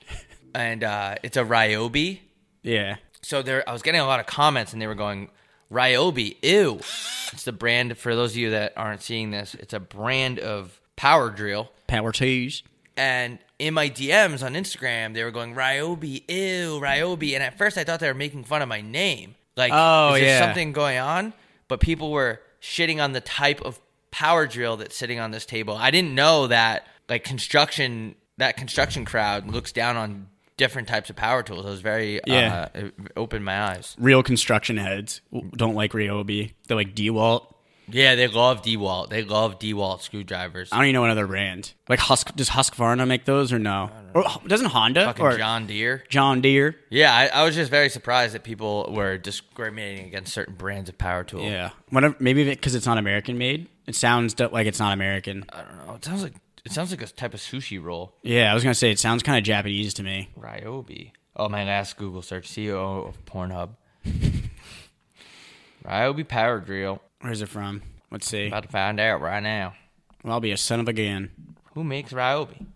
[0.56, 2.20] And uh, it's a Ryobi.
[2.62, 2.96] yeah.
[3.22, 5.30] So there, I was getting a lot of comments, and they were going,
[5.72, 6.76] "Ryobi, ew."
[7.32, 9.54] It's the brand for those of you that aren't seeing this.
[9.56, 11.72] It's a brand of power drill.
[11.88, 12.62] Power twos.
[12.96, 17.34] And in my DMs on Instagram, they were going, Ryobi, ew, Ryobi.
[17.34, 19.34] And at first, I thought they were making fun of my name.
[19.56, 20.38] Like, Oh, is there yeah.
[20.46, 21.32] something going on?
[21.74, 23.80] But people were shitting on the type of
[24.12, 25.74] power drill that's sitting on this table.
[25.76, 31.16] I didn't know that, like, construction, that construction crowd looks down on different types of
[31.16, 31.66] power tools.
[31.66, 32.68] It was very, Yeah.
[32.72, 33.96] uh, it opened my eyes.
[33.98, 35.20] Real construction heads
[35.56, 36.52] don't like Ryobi.
[36.68, 37.52] They're like DeWalt.
[37.88, 39.10] Yeah, they love DeWalt.
[39.10, 40.70] They love DeWalt screwdrivers.
[40.72, 41.72] I don't even know another brand.
[41.88, 43.90] Like Husk, does Husqvarna make those or no?
[44.14, 46.04] Or doesn't Honda Fucking or John Deere.
[46.08, 46.76] John Deere?
[46.90, 50.96] Yeah, I, I was just very surprised that people were discriminating against certain brands of
[50.96, 51.42] power tool.
[51.42, 52.16] Yeah, whatever.
[52.18, 53.68] Maybe because it's not American made.
[53.86, 55.44] It sounds d- like it's not American.
[55.50, 55.94] I don't know.
[55.94, 58.14] It sounds like it sounds like a type of sushi roll.
[58.22, 60.30] Yeah, I was gonna say it sounds kind of Japanese to me.
[60.38, 61.12] Ryobi.
[61.36, 62.48] Oh, my last Google search.
[62.48, 63.70] CEO of Pornhub.
[65.84, 67.02] Ryobi power drill.
[67.24, 67.80] Where's it from?
[68.10, 68.48] Let's see.
[68.48, 69.72] About to find out right now.
[70.22, 71.30] Well, I'll be a son of a gun.
[71.72, 72.66] Who makes Ryobi?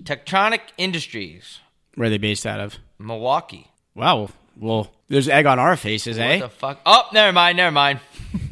[0.00, 1.60] Techtronic Industries,
[1.94, 2.78] Where are they based out of?
[2.98, 3.70] Milwaukee.
[3.94, 4.30] Wow.
[4.56, 6.40] Well, there's egg on our faces, eh?
[6.40, 6.80] What the fuck?
[6.84, 7.58] Oh, never mind.
[7.58, 8.00] Never mind.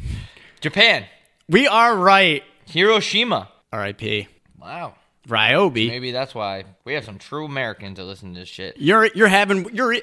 [0.61, 1.03] Japan.
[1.49, 2.41] we are right.
[2.67, 3.49] Hiroshima.
[3.73, 4.29] R.I.P.
[4.57, 4.95] Wow.
[5.27, 5.89] Ryobi.
[5.89, 8.77] Maybe that's why we have some true Americans that listen to this shit.
[8.77, 9.97] You're you're having you're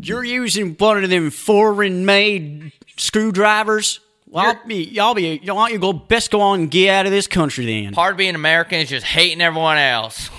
[0.00, 3.98] you're using one of them foreign made screwdrivers.
[4.32, 7.04] Well, I'll be y'all be y'all want you go best go on and get out
[7.04, 7.92] of this country then.
[7.92, 10.30] Part of being American is just hating everyone else.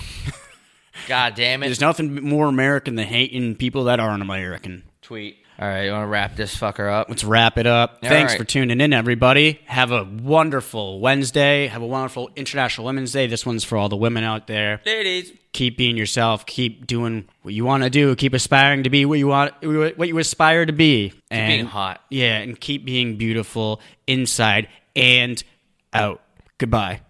[1.06, 1.66] God damn it.
[1.66, 4.82] There's nothing more American than hating people that aren't American.
[5.00, 5.43] Tweet.
[5.56, 7.08] All right, you want to wrap this fucker up?
[7.08, 8.00] Let's wrap it up.
[8.02, 8.38] All Thanks right.
[8.38, 9.60] for tuning in, everybody.
[9.66, 11.68] Have a wonderful Wednesday.
[11.68, 13.28] Have a wonderful International Women's Day.
[13.28, 14.80] This one's for all the women out there.
[14.84, 15.32] Ladies.
[15.52, 16.44] Keep being yourself.
[16.46, 18.16] Keep doing what you want to do.
[18.16, 21.12] Keep aspiring to be what you want, what you aspire to be.
[21.30, 22.00] and being hot.
[22.10, 25.40] Yeah, and keep being beautiful inside and
[25.92, 26.20] out.
[26.58, 27.00] Goodbye.